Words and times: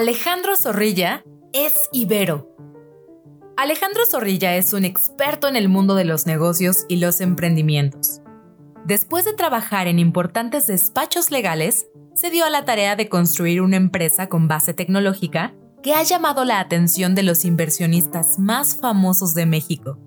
Alejandro 0.00 0.56
Zorrilla 0.56 1.22
es 1.52 1.74
Ibero. 1.92 2.48
Alejandro 3.58 4.06
Zorrilla 4.10 4.56
es 4.56 4.72
un 4.72 4.86
experto 4.86 5.46
en 5.46 5.56
el 5.56 5.68
mundo 5.68 5.94
de 5.94 6.06
los 6.06 6.24
negocios 6.24 6.86
y 6.88 6.96
los 6.96 7.20
emprendimientos. 7.20 8.22
Después 8.86 9.26
de 9.26 9.34
trabajar 9.34 9.88
en 9.88 9.98
importantes 9.98 10.66
despachos 10.66 11.30
legales, 11.30 11.86
se 12.14 12.30
dio 12.30 12.46
a 12.46 12.50
la 12.50 12.64
tarea 12.64 12.96
de 12.96 13.10
construir 13.10 13.60
una 13.60 13.76
empresa 13.76 14.30
con 14.30 14.48
base 14.48 14.72
tecnológica 14.72 15.54
que 15.82 15.92
ha 15.92 16.02
llamado 16.02 16.46
la 16.46 16.60
atención 16.60 17.14
de 17.14 17.22
los 17.22 17.44
inversionistas 17.44 18.38
más 18.38 18.76
famosos 18.80 19.34
de 19.34 19.44
México. 19.44 19.98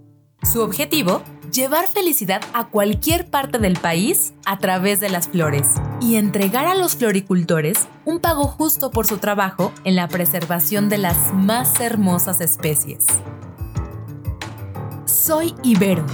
Su 0.43 0.61
objetivo, 0.61 1.23
llevar 1.53 1.87
felicidad 1.87 2.41
a 2.53 2.67
cualquier 2.67 3.29
parte 3.29 3.59
del 3.59 3.79
país 3.79 4.33
a 4.45 4.59
través 4.59 4.99
de 4.99 5.09
las 5.09 5.29
flores 5.29 5.67
y 6.01 6.15
entregar 6.15 6.67
a 6.67 6.75
los 6.75 6.97
floricultores 6.97 7.87
un 8.03 8.19
pago 8.19 8.43
justo 8.43 8.91
por 8.91 9.07
su 9.07 9.19
trabajo 9.19 9.71
en 9.85 9.95
la 9.95 10.09
preservación 10.09 10.89
de 10.89 10.97
las 10.97 11.33
más 11.33 11.79
hermosas 11.79 12.41
especies. 12.41 13.05
Soy 15.05 15.55
Ibero 15.63 16.05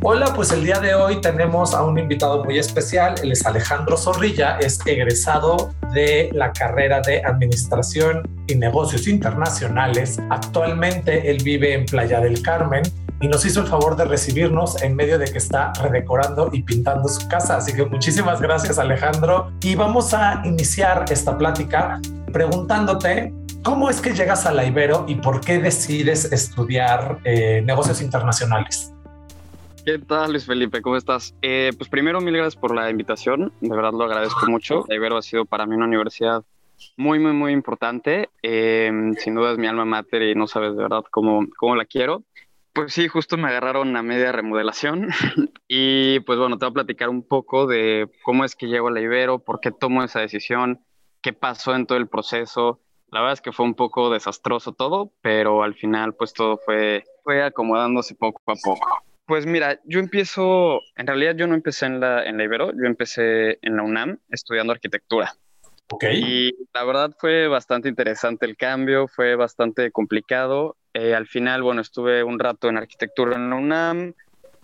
Hola, 0.00 0.32
pues 0.32 0.52
el 0.52 0.62
día 0.62 0.78
de 0.78 0.94
hoy 0.94 1.20
tenemos 1.20 1.74
a 1.74 1.82
un 1.82 1.98
invitado 1.98 2.44
muy 2.44 2.56
especial. 2.56 3.16
Él 3.20 3.32
es 3.32 3.44
Alejandro 3.44 3.96
Zorrilla, 3.96 4.56
es 4.60 4.78
egresado 4.86 5.74
de 5.92 6.30
la 6.32 6.52
carrera 6.52 7.00
de 7.00 7.20
Administración 7.24 8.22
y 8.46 8.54
Negocios 8.54 9.08
Internacionales. 9.08 10.20
Actualmente 10.30 11.28
él 11.28 11.38
vive 11.42 11.74
en 11.74 11.84
Playa 11.84 12.20
del 12.20 12.40
Carmen 12.42 12.84
y 13.20 13.26
nos 13.26 13.44
hizo 13.44 13.60
el 13.60 13.66
favor 13.66 13.96
de 13.96 14.04
recibirnos 14.04 14.80
en 14.82 14.94
medio 14.94 15.18
de 15.18 15.32
que 15.32 15.38
está 15.38 15.72
redecorando 15.82 16.50
y 16.52 16.62
pintando 16.62 17.08
su 17.08 17.26
casa. 17.26 17.56
Así 17.56 17.74
que 17.74 17.84
muchísimas 17.84 18.40
gracias 18.40 18.78
Alejandro. 18.78 19.50
Y 19.62 19.74
vamos 19.74 20.14
a 20.14 20.42
iniciar 20.44 21.06
esta 21.10 21.36
plática 21.36 22.00
preguntándote 22.32 23.34
cómo 23.64 23.90
es 23.90 24.00
que 24.00 24.14
llegas 24.14 24.46
a 24.46 24.52
la 24.52 24.64
Ibero 24.64 25.06
y 25.08 25.16
por 25.16 25.40
qué 25.40 25.58
decides 25.58 26.30
estudiar 26.32 27.18
eh, 27.24 27.62
negocios 27.66 28.00
internacionales. 28.00 28.92
¿Qué 29.88 29.98
tal, 29.98 30.32
Luis 30.32 30.44
Felipe? 30.44 30.82
¿Cómo 30.82 30.98
estás? 30.98 31.34
Eh, 31.40 31.70
pues 31.78 31.88
primero, 31.88 32.20
mil 32.20 32.34
gracias 32.36 32.56
por 32.56 32.74
la 32.74 32.90
invitación. 32.90 33.54
De 33.62 33.74
verdad 33.74 33.94
lo 33.94 34.04
agradezco 34.04 34.46
mucho. 34.46 34.84
Ibero 34.90 35.16
ha 35.16 35.22
sido 35.22 35.46
para 35.46 35.64
mí 35.64 35.76
una 35.76 35.86
universidad 35.86 36.44
muy, 36.98 37.18
muy, 37.18 37.32
muy 37.32 37.52
importante. 37.54 38.28
Eh, 38.42 38.92
sin 39.16 39.34
duda 39.34 39.52
es 39.52 39.56
mi 39.56 39.66
alma 39.66 39.86
mater 39.86 40.20
y 40.20 40.34
no 40.34 40.46
sabes 40.46 40.76
de 40.76 40.82
verdad 40.82 41.04
cómo, 41.10 41.46
cómo 41.56 41.74
la 41.74 41.86
quiero. 41.86 42.22
Pues 42.74 42.92
sí, 42.92 43.08
justo 43.08 43.38
me 43.38 43.48
agarraron 43.48 43.96
a 43.96 44.02
media 44.02 44.30
remodelación 44.30 45.08
y 45.68 46.20
pues 46.20 46.38
bueno, 46.38 46.58
te 46.58 46.66
voy 46.66 46.72
a 46.72 46.74
platicar 46.74 47.08
un 47.08 47.26
poco 47.26 47.66
de 47.66 48.10
cómo 48.24 48.44
es 48.44 48.56
que 48.56 48.66
llego 48.66 48.88
a 48.88 48.90
la 48.90 49.00
Ibero, 49.00 49.38
por 49.38 49.58
qué 49.60 49.70
tomo 49.70 50.04
esa 50.04 50.20
decisión, 50.20 50.84
qué 51.22 51.32
pasó 51.32 51.74
en 51.74 51.86
todo 51.86 51.96
el 51.96 52.08
proceso. 52.08 52.82
La 53.10 53.20
verdad 53.20 53.32
es 53.32 53.40
que 53.40 53.52
fue 53.52 53.64
un 53.64 53.74
poco 53.74 54.10
desastroso 54.10 54.74
todo, 54.74 55.14
pero 55.22 55.62
al 55.62 55.72
final 55.72 56.12
pues 56.12 56.34
todo 56.34 56.58
fue, 56.58 57.04
fue 57.24 57.42
acomodándose 57.42 58.14
poco 58.14 58.42
a 58.52 58.54
poco. 58.62 59.07
Pues 59.28 59.44
mira, 59.44 59.78
yo 59.84 60.00
empiezo, 60.00 60.80
en 60.96 61.06
realidad 61.06 61.36
yo 61.36 61.46
no 61.46 61.54
empecé 61.54 61.84
en 61.84 62.00
la, 62.00 62.24
en 62.24 62.38
la 62.38 62.44
Ibero, 62.44 62.72
yo 62.72 62.86
empecé 62.86 63.58
en 63.60 63.76
la 63.76 63.82
UNAM 63.82 64.20
estudiando 64.30 64.72
arquitectura. 64.72 65.34
Ok. 65.90 66.04
Y 66.14 66.56
la 66.72 66.82
verdad 66.84 67.14
fue 67.18 67.46
bastante 67.46 67.90
interesante 67.90 68.46
el 68.46 68.56
cambio, 68.56 69.06
fue 69.06 69.36
bastante 69.36 69.90
complicado. 69.90 70.78
Eh, 70.94 71.14
al 71.14 71.26
final, 71.26 71.62
bueno, 71.62 71.82
estuve 71.82 72.24
un 72.24 72.38
rato 72.38 72.70
en 72.70 72.78
arquitectura 72.78 73.36
en 73.36 73.50
la 73.50 73.56
UNAM. 73.56 74.14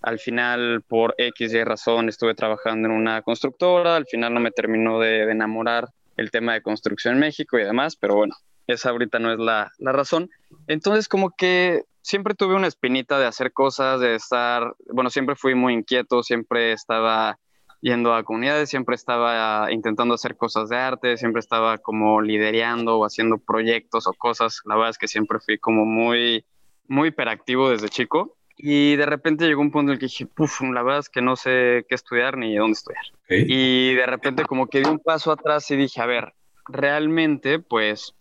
Al 0.00 0.18
final, 0.18 0.82
por 0.88 1.14
X 1.18 1.52
y 1.52 1.62
razón, 1.62 2.08
estuve 2.08 2.34
trabajando 2.34 2.88
en 2.88 2.94
una 2.94 3.20
constructora. 3.20 3.96
Al 3.96 4.06
final 4.06 4.32
no 4.32 4.40
me 4.40 4.50
terminó 4.50 4.98
de, 4.98 5.26
de 5.26 5.32
enamorar 5.32 5.88
el 6.16 6.30
tema 6.30 6.54
de 6.54 6.62
construcción 6.62 7.14
en 7.14 7.20
México 7.20 7.58
y 7.58 7.64
demás, 7.64 7.96
pero 7.96 8.14
bueno, 8.14 8.34
esa 8.66 8.90
ahorita 8.90 9.18
no 9.18 9.32
es 9.32 9.38
la, 9.38 9.72
la 9.78 9.92
razón. 9.92 10.30
Entonces, 10.66 11.08
como 11.08 11.30
que 11.30 11.84
siempre 12.02 12.34
tuve 12.34 12.54
una 12.54 12.66
espinita 12.66 13.18
de 13.18 13.26
hacer 13.26 13.52
cosas, 13.52 14.00
de 14.00 14.14
estar, 14.14 14.74
bueno, 14.92 15.10
siempre 15.10 15.36
fui 15.36 15.54
muy 15.54 15.72
inquieto, 15.72 16.22
siempre 16.22 16.72
estaba 16.72 17.38
yendo 17.80 18.14
a 18.14 18.22
comunidades, 18.22 18.70
siempre 18.70 18.94
estaba 18.94 19.70
intentando 19.70 20.14
hacer 20.14 20.36
cosas 20.36 20.70
de 20.70 20.76
arte, 20.76 21.16
siempre 21.18 21.40
estaba 21.40 21.76
como 21.78 22.22
liderando 22.22 22.98
o 22.98 23.04
haciendo 23.04 23.38
proyectos 23.38 24.06
o 24.06 24.12
cosas. 24.14 24.60
La 24.64 24.74
verdad 24.74 24.90
es 24.90 24.98
que 24.98 25.08
siempre 25.08 25.38
fui 25.38 25.58
como 25.58 25.84
muy, 25.84 26.44
muy 26.88 27.08
hiperactivo 27.08 27.70
desde 27.70 27.88
chico. 27.88 28.36
Y 28.56 28.96
de 28.96 29.04
repente 29.04 29.46
llegó 29.46 29.60
un 29.60 29.70
punto 29.70 29.90
en 29.90 29.94
el 29.94 29.98
que 29.98 30.06
dije, 30.06 30.26
puf, 30.26 30.62
la 30.62 30.82
verdad 30.82 31.00
es 31.00 31.08
que 31.10 31.20
no 31.20 31.36
sé 31.36 31.84
qué 31.88 31.94
estudiar 31.94 32.38
ni 32.38 32.54
dónde 32.54 32.72
estudiar. 32.72 33.04
Y 33.28 33.94
de 33.94 34.06
repente 34.06 34.44
como 34.44 34.66
que 34.68 34.80
di 34.80 34.88
un 34.88 35.00
paso 35.00 35.32
atrás 35.32 35.70
y 35.70 35.76
dije, 35.76 36.00
a 36.00 36.06
ver, 36.06 36.34
realmente 36.66 37.58
pues 37.58 38.14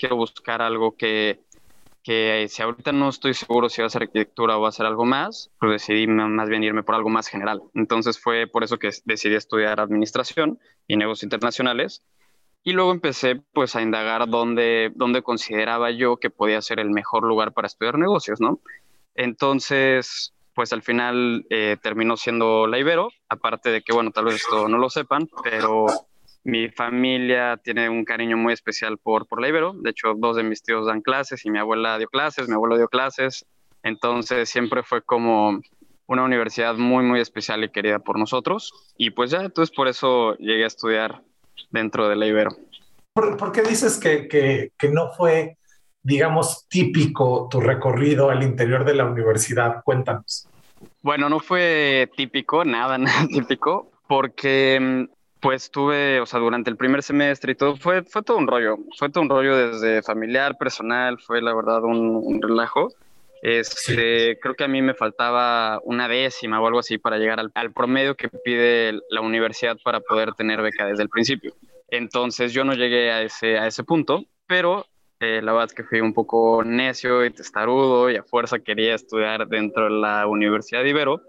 quiero 0.00 0.16
buscar 0.16 0.62
algo 0.62 0.96
que, 0.96 1.40
que 2.02 2.46
si 2.48 2.62
ahorita 2.62 2.90
no 2.92 3.10
estoy 3.10 3.34
seguro 3.34 3.68
si 3.68 3.82
va 3.82 3.86
a 3.86 3.90
ser 3.90 4.04
arquitectura 4.04 4.56
o 4.56 4.62
va 4.62 4.70
a 4.70 4.72
ser 4.72 4.86
algo 4.86 5.04
más, 5.04 5.50
pues 5.60 5.72
decidí 5.72 6.06
más 6.06 6.48
bien 6.48 6.64
irme 6.64 6.82
por 6.82 6.94
algo 6.94 7.10
más 7.10 7.28
general. 7.28 7.62
Entonces 7.74 8.18
fue 8.18 8.46
por 8.46 8.64
eso 8.64 8.78
que 8.78 8.90
decidí 9.04 9.34
estudiar 9.34 9.78
administración 9.78 10.58
y 10.88 10.96
negocios 10.96 11.24
internacionales. 11.24 12.02
Y 12.62 12.72
luego 12.72 12.92
empecé 12.92 13.40
pues 13.52 13.76
a 13.76 13.82
indagar 13.82 14.28
dónde, 14.28 14.92
dónde 14.94 15.22
consideraba 15.22 15.90
yo 15.90 16.16
que 16.16 16.30
podía 16.30 16.60
ser 16.62 16.80
el 16.80 16.90
mejor 16.90 17.24
lugar 17.24 17.52
para 17.52 17.66
estudiar 17.66 17.98
negocios, 17.98 18.40
¿no? 18.40 18.60
Entonces, 19.14 20.34
pues 20.54 20.72
al 20.72 20.82
final 20.82 21.46
eh, 21.48 21.78
terminó 21.82 22.16
siendo 22.16 22.66
la 22.66 22.78
Ibero, 22.78 23.10
aparte 23.28 23.70
de 23.70 23.82
que, 23.82 23.92
bueno, 23.94 24.10
tal 24.10 24.26
vez 24.26 24.36
esto 24.36 24.68
no 24.68 24.76
lo 24.76 24.90
sepan, 24.90 25.28
pero 25.42 25.86
mi 26.44 26.68
familia 26.70 27.58
tiene 27.62 27.88
un 27.88 28.04
cariño 28.04 28.36
muy 28.36 28.52
especial 28.52 28.98
por, 28.98 29.26
por 29.26 29.40
la 29.40 29.48
Ibero. 29.48 29.74
De 29.74 29.90
hecho, 29.90 30.14
dos 30.16 30.36
de 30.36 30.42
mis 30.42 30.62
tíos 30.62 30.86
dan 30.86 31.02
clases 31.02 31.44
y 31.44 31.50
mi 31.50 31.58
abuela 31.58 31.98
dio 31.98 32.08
clases, 32.08 32.48
mi 32.48 32.54
abuelo 32.54 32.76
dio 32.76 32.88
clases. 32.88 33.44
Entonces, 33.82 34.48
siempre 34.48 34.82
fue 34.82 35.02
como 35.02 35.60
una 36.06 36.24
universidad 36.24 36.74
muy, 36.74 37.04
muy 37.04 37.20
especial 37.20 37.62
y 37.62 37.70
querida 37.70 37.98
por 37.98 38.18
nosotros. 38.18 38.72
Y 38.96 39.10
pues 39.10 39.30
ya, 39.30 39.42
entonces 39.42 39.74
por 39.74 39.88
eso 39.88 40.34
llegué 40.36 40.64
a 40.64 40.68
estudiar 40.68 41.22
dentro 41.70 42.08
de 42.08 42.16
la 42.16 42.26
Ibero. 42.26 42.50
¿Por, 43.12 43.36
por 43.36 43.52
qué 43.52 43.62
dices 43.62 43.98
que, 43.98 44.26
que, 44.26 44.72
que 44.78 44.88
no 44.88 45.12
fue, 45.12 45.56
digamos, 46.02 46.66
típico 46.68 47.48
tu 47.50 47.60
recorrido 47.60 48.30
al 48.30 48.42
interior 48.42 48.84
de 48.84 48.94
la 48.94 49.04
universidad? 49.04 49.82
Cuéntanos. 49.84 50.48
Bueno, 51.02 51.28
no 51.28 51.40
fue 51.40 52.10
típico, 52.16 52.64
nada, 52.64 52.98
nada 52.98 53.26
típico, 53.26 53.90
porque 54.08 55.06
pues 55.40 55.70
tuve, 55.70 56.20
o 56.20 56.26
sea, 56.26 56.38
durante 56.38 56.70
el 56.70 56.76
primer 56.76 57.02
semestre 57.02 57.52
y 57.52 57.54
todo, 57.54 57.76
fue, 57.76 58.02
fue 58.02 58.22
todo 58.22 58.36
un 58.36 58.46
rollo, 58.46 58.78
fue 58.98 59.08
todo 59.10 59.22
un 59.22 59.30
rollo 59.30 59.56
desde 59.56 60.02
familiar, 60.02 60.56
personal, 60.58 61.18
fue 61.18 61.40
la 61.40 61.54
verdad 61.54 61.82
un, 61.82 62.20
un 62.22 62.42
relajo. 62.42 62.92
Este, 63.42 64.38
Creo 64.38 64.54
que 64.54 64.64
a 64.64 64.68
mí 64.68 64.82
me 64.82 64.92
faltaba 64.92 65.80
una 65.84 66.08
décima 66.08 66.60
o 66.60 66.66
algo 66.66 66.78
así 66.78 66.98
para 66.98 67.16
llegar 67.16 67.40
al, 67.40 67.50
al, 67.54 67.72
promedio 67.72 68.14
que 68.14 68.28
pide 68.28 69.00
la 69.08 69.22
universidad 69.22 69.78
para 69.82 70.00
poder 70.00 70.34
tener 70.34 70.60
beca 70.60 70.86
desde 70.86 71.02
el 71.02 71.08
principio. 71.08 71.54
Entonces 71.88 72.52
yo 72.52 72.64
no 72.64 72.74
llegué 72.74 73.10
a 73.10 73.22
ese, 73.22 73.58
a 73.58 73.66
ese 73.66 73.82
punto, 73.82 74.24
pero 74.46 74.86
eh, 75.20 75.40
la 75.42 75.52
verdad 75.52 75.68
es 75.68 75.74
que 75.74 75.84
fui 75.84 76.00
un 76.00 76.12
poco 76.12 76.62
necio 76.64 77.24
y 77.24 77.30
testarudo 77.30 78.10
y 78.10 78.16
a 78.16 78.22
fuerza 78.22 78.58
quería 78.58 78.94
estudiar 78.94 79.48
dentro 79.48 79.84
de 79.84 79.90
la 79.90 80.26
Universidad 80.26 80.82
de 80.82 80.90
Ibero 80.90 81.22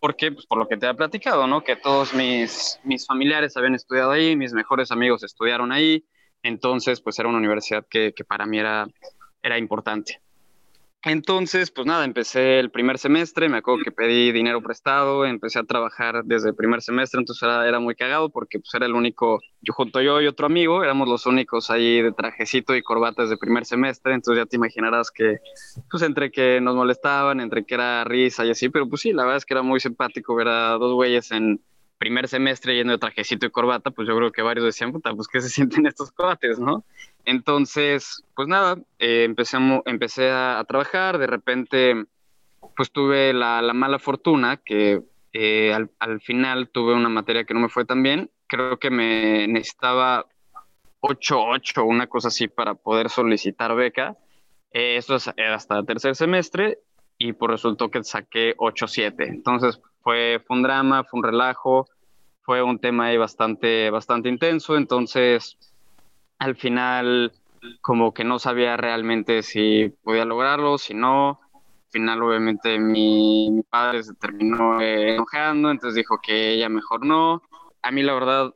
porque, 0.00 0.32
pues, 0.32 0.46
por 0.46 0.58
lo 0.58 0.68
que 0.68 0.76
te 0.76 0.88
he 0.88 0.94
platicado, 0.94 1.46
¿no? 1.46 1.62
Que 1.62 1.76
todos 1.76 2.14
mis, 2.14 2.78
mis 2.84 3.06
familiares 3.06 3.56
habían 3.56 3.74
estudiado 3.74 4.10
ahí, 4.10 4.36
mis 4.36 4.52
mejores 4.52 4.90
amigos 4.90 5.22
estudiaron 5.22 5.72
ahí, 5.72 6.04
entonces, 6.42 7.00
pues 7.00 7.18
era 7.18 7.28
una 7.28 7.38
universidad 7.38 7.84
que, 7.88 8.12
que 8.14 8.24
para 8.24 8.46
mí 8.46 8.58
era, 8.58 8.86
era 9.42 9.58
importante. 9.58 10.20
Entonces, 11.08 11.70
pues 11.70 11.86
nada, 11.86 12.04
empecé 12.04 12.58
el 12.58 12.72
primer 12.72 12.98
semestre, 12.98 13.48
me 13.48 13.58
acuerdo 13.58 13.84
que 13.84 13.92
pedí 13.92 14.32
dinero 14.32 14.60
prestado, 14.60 15.24
empecé 15.24 15.60
a 15.60 15.62
trabajar 15.62 16.24
desde 16.24 16.48
el 16.48 16.56
primer 16.56 16.82
semestre, 16.82 17.20
entonces 17.20 17.44
era, 17.44 17.68
era 17.68 17.78
muy 17.78 17.94
cagado 17.94 18.28
porque 18.28 18.58
pues 18.58 18.74
era 18.74 18.86
el 18.86 18.92
único, 18.92 19.38
yo 19.60 19.72
junto 19.72 20.00
yo 20.00 20.20
y 20.20 20.26
otro 20.26 20.46
amigo, 20.46 20.82
éramos 20.82 21.08
los 21.08 21.24
únicos 21.26 21.70
ahí 21.70 22.02
de 22.02 22.10
trajecito 22.10 22.74
y 22.74 22.82
corbatas 22.82 23.30
de 23.30 23.36
primer 23.36 23.66
semestre, 23.66 24.14
entonces 24.14 24.42
ya 24.42 24.46
te 24.46 24.56
imaginarás 24.56 25.12
que, 25.12 25.36
pues 25.88 26.02
entre 26.02 26.32
que 26.32 26.60
nos 26.60 26.74
molestaban, 26.74 27.38
entre 27.38 27.64
que 27.64 27.76
era 27.76 28.02
risa 28.02 28.44
y 28.44 28.50
así, 28.50 28.68
pero 28.68 28.88
pues 28.88 29.02
sí, 29.02 29.12
la 29.12 29.22
verdad 29.22 29.36
es 29.36 29.46
que 29.46 29.54
era 29.54 29.62
muy 29.62 29.78
simpático 29.78 30.34
ver 30.34 30.48
a 30.48 30.72
dos 30.72 30.92
güeyes 30.92 31.30
en 31.30 31.60
primer 31.98 32.28
semestre 32.28 32.74
yendo 32.74 32.92
de 32.92 32.98
trajecito 32.98 33.46
y 33.46 33.50
corbata, 33.50 33.90
pues 33.90 34.06
yo 34.06 34.16
creo 34.16 34.32
que 34.32 34.42
varios 34.42 34.66
decían, 34.66 34.92
puta, 34.92 35.14
pues 35.14 35.28
qué 35.28 35.40
se 35.40 35.48
sienten 35.50 35.86
estos 35.86 36.12
cuates, 36.12 36.58
¿no? 36.58 36.84
Entonces, 37.24 38.22
pues 38.34 38.48
nada, 38.48 38.76
eh, 38.98 39.24
empecé, 39.24 39.58
empecé 39.86 40.30
a, 40.30 40.58
a, 40.58 40.64
trabajar, 40.64 41.18
de 41.18 41.26
repente, 41.26 42.04
pues 42.76 42.90
tuve 42.92 43.32
la, 43.32 43.62
la 43.62 43.72
mala 43.72 43.98
fortuna 43.98 44.58
que 44.58 45.02
eh, 45.32 45.72
al, 45.74 45.90
al, 45.98 46.20
final 46.20 46.68
tuve 46.68 46.94
una 46.94 47.08
materia 47.08 47.44
que 47.44 47.54
no 47.54 47.60
me 47.60 47.68
fue 47.68 47.84
tan 47.84 48.02
bien, 48.02 48.30
creo 48.46 48.78
que 48.78 48.90
me 48.90 49.46
necesitaba 49.48 50.26
8-8, 51.00 51.86
una 51.86 52.06
cosa 52.06 52.28
así, 52.28 52.48
para 52.48 52.74
poder 52.74 53.10
solicitar 53.10 53.74
beca. 53.74 54.16
Eh, 54.72 54.96
es 54.96 55.08
hasta 55.10 55.82
tercer 55.84 56.16
semestre 56.16 56.78
y 57.18 57.32
pues 57.32 57.50
resultó 57.50 57.90
que 57.90 58.02
saqué 58.04 58.56
8.7. 58.56 59.26
Entonces 59.28 59.80
fue, 60.06 60.40
fue 60.46 60.56
un 60.56 60.62
drama, 60.62 61.02
fue 61.02 61.18
un 61.18 61.24
relajo, 61.24 61.88
fue 62.42 62.62
un 62.62 62.78
tema 62.78 63.06
ahí 63.06 63.16
bastante, 63.16 63.90
bastante 63.90 64.28
intenso, 64.28 64.76
entonces 64.76 65.58
al 66.38 66.54
final 66.54 67.32
como 67.80 68.14
que 68.14 68.22
no 68.22 68.38
sabía 68.38 68.76
realmente 68.76 69.42
si 69.42 69.92
podía 70.04 70.24
lograrlo, 70.24 70.78
si 70.78 70.94
no. 70.94 71.40
Al 71.52 71.90
final 71.90 72.22
obviamente 72.22 72.78
mi, 72.78 73.64
padre 73.68 74.04
se 74.04 74.14
terminó 74.14 74.80
enojando, 74.80 75.72
entonces 75.72 75.96
dijo 75.96 76.20
que 76.22 76.52
ella 76.52 76.68
mejor 76.68 77.04
no. 77.04 77.42
A 77.82 77.90
mí 77.90 78.04
la 78.04 78.14
verdad 78.14 78.54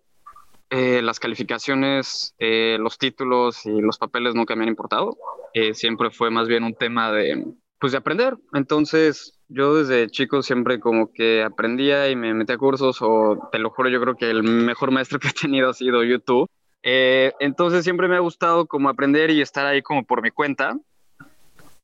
eh, 0.70 1.02
las 1.02 1.18
calificaciones, 1.18 2.32
eh, 2.38 2.76
los 2.78 2.96
títulos 2.96 3.66
y 3.66 3.80
los 3.80 3.98
papeles 3.98 4.36
nunca 4.36 4.54
me 4.54 4.62
han 4.62 4.68
importado. 4.68 5.18
Eh, 5.52 5.74
siempre 5.74 6.12
fue 6.12 6.30
más 6.30 6.46
bien 6.46 6.62
un 6.62 6.76
tema 6.76 7.10
de, 7.10 7.44
pues 7.80 7.92
de 7.92 7.98
aprender. 7.98 8.36
Entonces, 8.52 9.40
yo 9.48 9.74
desde 9.74 10.08
chico 10.10 10.42
siempre 10.42 10.78
como 10.78 11.12
que 11.12 11.42
aprendía 11.42 12.08
y 12.10 12.14
me 12.14 12.34
metía 12.34 12.54
a 12.54 12.58
cursos 12.58 12.98
o 13.00 13.48
te 13.50 13.58
lo 13.58 13.70
juro, 13.70 13.88
yo 13.88 14.00
creo 14.00 14.16
que 14.16 14.30
el 14.30 14.42
mejor 14.42 14.92
maestro 14.92 15.18
que 15.20 15.28
he 15.28 15.32
tenido 15.32 15.70
ha 15.70 15.74
sido 15.74 16.04
YouTube. 16.04 16.48
Eh, 16.82 17.32
entonces 17.40 17.82
siempre 17.82 18.06
me 18.06 18.16
ha 18.16 18.20
gustado 18.20 18.66
como 18.66 18.88
aprender 18.88 19.30
y 19.30 19.40
estar 19.40 19.66
ahí 19.66 19.82
como 19.82 20.04
por 20.04 20.22
mi 20.22 20.30
cuenta. 20.30 20.76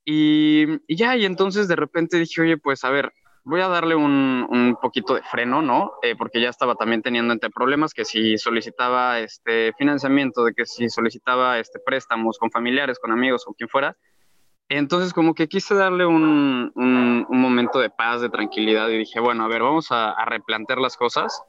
Y, 0.04 0.66
ya, 0.94 1.16
y 1.16 1.24
entonces 1.24 1.66
de 1.66 1.74
repente 1.74 2.18
dije, 2.18 2.40
oye, 2.42 2.56
pues 2.58 2.84
a 2.84 2.90
ver, 2.90 3.12
voy 3.42 3.60
a 3.60 3.68
darle 3.68 3.96
un, 3.96 4.46
un 4.48 4.76
poquito 4.80 5.14
de 5.14 5.22
freno, 5.22 5.62
¿no? 5.62 5.94
Eh, 6.02 6.14
porque 6.16 6.40
ya 6.40 6.48
estaba 6.48 6.76
también 6.76 7.02
teniendo 7.02 7.32
entre 7.32 7.50
problemas 7.50 7.92
que 7.92 8.04
si 8.04 8.38
solicitaba 8.38 9.18
este 9.18 9.72
financiamiento, 9.72 10.44
de 10.44 10.54
que 10.54 10.64
si 10.64 10.88
solicitaba 10.88 11.58
este 11.58 11.80
préstamos 11.80 12.38
con 12.38 12.52
familiares, 12.52 13.00
con 13.00 13.10
amigos 13.10 13.44
o 13.46 13.54
quien 13.54 13.68
fuera, 13.68 13.96
entonces 14.68 15.12
como 15.12 15.34
que 15.34 15.48
quise 15.48 15.74
darle 15.74 16.06
un, 16.06 16.72
un, 16.74 17.26
momento 17.28 17.78
de 17.78 17.90
paz, 17.90 18.20
de 18.20 18.28
tranquilidad 18.28 18.88
y 18.88 18.98
dije, 18.98 19.20
bueno, 19.20 19.44
a 19.44 19.48
ver, 19.48 19.62
vamos 19.62 19.88
a, 19.90 20.14
replantear 20.24 20.78
las 20.80 20.96
cosas. 20.96 21.42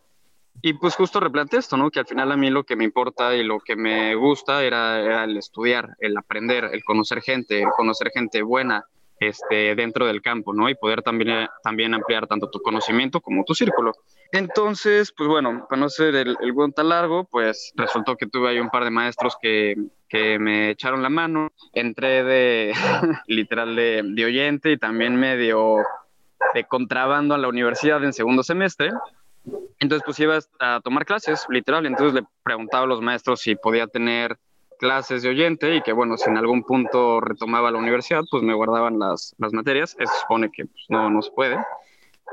Y 0.62 0.74
pues 0.74 0.96
justo 0.96 1.20
replanteé 1.20 1.60
esto, 1.60 1.78
¿no? 1.78 1.92
Que 1.92 2.00
al 2.00 2.08
final 2.08 2.32
a 2.32 2.38
mí 2.38 2.50
lo 2.50 2.64
que 2.64 2.76
me 2.76 2.84
importa 2.84 3.36
y 3.36 3.44
lo 3.44 3.60
que 3.60 3.76
me 3.76 4.16
gusta 4.16 4.64
era, 4.64 5.00
era 5.00 5.24
el 5.24 5.38
estudiar, 5.38 5.96
el 6.00 6.18
aprender, 6.18 6.70
el 6.72 6.84
conocer 6.84 7.22
gente, 7.22 7.62
el 7.62 7.70
conocer 7.76 8.10
gente 8.12 8.42
buena, 8.42 8.86
este, 9.20 9.76
dentro 9.76 10.06
del 10.06 10.22
campo, 10.22 10.54
¿no? 10.54 10.70
Y 10.70 10.76
poder 10.76 11.02
también, 11.02 11.30
eh, 11.30 11.50
también 11.64 11.94
ampliar 11.94 12.28
tanto 12.28 12.50
tu 12.50 12.60
conocimiento 12.62 13.22
como 13.22 13.44
tu 13.44 13.56
círculo. 13.56 13.94
Entonces, 14.32 15.14
pues 15.16 15.28
bueno, 15.28 15.66
para 15.70 15.80
no 15.80 15.90
ser 15.90 16.16
el, 16.16 16.38
el 16.40 16.74
tan 16.74 16.90
largo, 16.90 17.26
pues 17.26 17.72
resultó 17.76 18.16
que 18.16 18.28
tuve 18.28 18.50
ahí 18.50 18.60
un 18.60 18.70
par 18.70 18.84
de 18.84 18.92
maestros 18.92 19.38
que, 19.42 19.76
que 20.08 20.38
me 20.40 20.72
echaron 20.72 21.02
la 21.02 21.10
mano. 21.10 21.52
Entré 21.74 22.24
de, 22.24 22.74
literal, 23.28 23.76
de, 23.76 24.04
de 24.04 24.26
oyente 24.26 24.72
y 24.72 24.78
también 24.78 25.16
medio 25.16 25.78
de 26.54 26.64
contrabando 26.66 27.34
a 27.34 27.38
la 27.38 27.48
universidad 27.48 28.04
en 28.04 28.14
segundo 28.14 28.44
semestre. 28.44 28.92
Entonces, 29.80 30.04
pues 30.06 30.20
iba 30.20 30.40
a 30.60 30.82
tomar 30.82 31.06
clases, 31.06 31.46
literal. 31.50 31.86
Entonces 31.86 32.22
le 32.22 32.28
preguntaba 32.44 32.84
a 32.84 32.88
los 32.88 33.02
maestros 33.02 33.42
si 33.42 33.56
podía 33.56 33.88
tener 33.88 34.38
clases 34.78 35.24
de 35.24 35.30
oyente 35.30 35.76
y 35.76 35.82
que, 35.82 35.94
bueno, 35.94 36.18
si 36.18 36.30
en 36.30 36.38
algún 36.38 36.64
punto 36.64 37.20
retomaba 37.22 37.72
la 37.72 37.80
universidad, 37.80 38.24
pues 38.30 38.44
me 38.44 38.54
guardaban 38.54 39.00
las, 39.00 39.36
las 39.38 39.54
materias. 39.54 39.96
Eso 40.00 40.14
supone 40.22 40.52
que 40.52 40.66
pues, 40.66 40.86
no, 40.90 41.10
no 41.10 41.22
se 41.22 41.32
puede. 41.32 41.58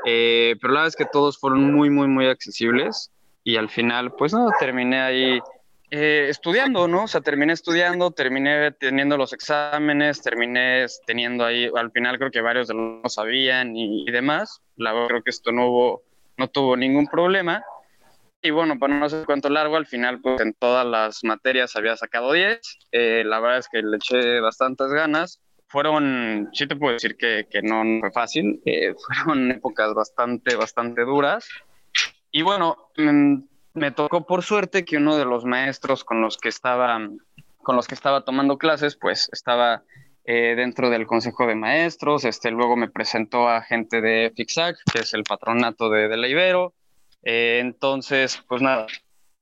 Eh, 0.04 0.56
pero 0.60 0.74
la 0.74 0.80
verdad 0.80 0.88
es 0.88 0.96
que 0.96 1.06
todos 1.06 1.38
fueron 1.38 1.72
muy, 1.72 1.90
muy, 1.90 2.06
muy 2.06 2.26
accesibles 2.26 3.10
y 3.42 3.56
al 3.56 3.68
final, 3.68 4.12
pues 4.12 4.32
no, 4.32 4.50
terminé 4.58 5.00
ahí 5.00 5.40
eh, 5.90 6.26
estudiando, 6.28 6.88
¿no? 6.88 7.04
O 7.04 7.08
sea, 7.08 7.20
terminé 7.20 7.52
estudiando, 7.52 8.10
terminé 8.10 8.72
teniendo 8.72 9.16
los 9.16 9.32
exámenes, 9.32 10.22
terminé 10.22 10.86
teniendo 11.06 11.44
ahí, 11.44 11.70
al 11.74 11.90
final 11.92 12.18
creo 12.18 12.30
que 12.30 12.40
varios 12.40 12.68
de 12.68 12.74
los 12.74 13.02
no 13.02 13.08
sabían 13.08 13.76
y, 13.76 14.10
demás. 14.10 14.60
La 14.76 14.92
verdad 14.92 15.08
creo 15.08 15.22
que 15.22 15.30
esto 15.30 15.52
no 15.52 15.68
hubo, 15.68 16.02
no 16.36 16.48
tuvo 16.48 16.76
ningún 16.76 17.06
problema. 17.06 17.62
Y 18.46 18.50
bueno, 18.50 18.78
para 18.78 18.94
no 18.94 19.08
sé 19.08 19.24
cuánto 19.24 19.48
largo, 19.48 19.76
al 19.76 19.86
final, 19.86 20.20
pues 20.20 20.38
en 20.42 20.52
todas 20.52 20.84
las 20.84 21.24
materias 21.24 21.76
había 21.76 21.96
sacado 21.96 22.30
10. 22.30 22.60
Eh, 22.92 23.22
la 23.24 23.40
verdad 23.40 23.60
es 23.60 23.70
que 23.70 23.80
le 23.80 23.96
eché 23.96 24.38
bastantes 24.40 24.88
ganas. 24.88 25.40
Fueron, 25.66 26.50
sí 26.52 26.66
te 26.66 26.76
puedo 26.76 26.92
decir 26.92 27.16
que, 27.16 27.46
que 27.50 27.62
no, 27.62 27.82
fue 28.00 28.12
fácil. 28.12 28.60
Eh, 28.66 28.94
fueron 29.24 29.50
épocas 29.50 29.94
bastante, 29.94 30.56
bastante 30.56 31.06
duras. 31.06 31.48
Y 32.30 32.42
bueno, 32.42 32.90
mm, 32.98 33.36
me 33.72 33.92
tocó 33.92 34.26
por 34.26 34.42
suerte 34.42 34.84
que 34.84 34.98
uno 34.98 35.16
de 35.16 35.24
los 35.24 35.46
maestros 35.46 36.04
con 36.04 36.20
los 36.20 36.36
que 36.36 36.50
estaba, 36.50 37.00
con 37.62 37.76
los 37.76 37.88
que 37.88 37.94
estaba 37.94 38.26
tomando 38.26 38.58
clases, 38.58 38.98
pues 39.00 39.30
estaba 39.32 39.84
eh, 40.26 40.52
dentro 40.54 40.90
del 40.90 41.06
consejo 41.06 41.46
de 41.46 41.54
maestros. 41.54 42.26
Este, 42.26 42.50
luego 42.50 42.76
me 42.76 42.90
presentó 42.90 43.48
a 43.48 43.62
gente 43.62 44.02
de 44.02 44.30
FIXAC, 44.36 44.76
que 44.92 44.98
es 44.98 45.14
el 45.14 45.24
patronato 45.24 45.88
de, 45.88 46.08
de 46.08 46.16
la 46.18 46.28
Ibero 46.28 46.74
eh, 47.24 47.58
entonces, 47.60 48.42
pues 48.48 48.60
nada, 48.62 48.86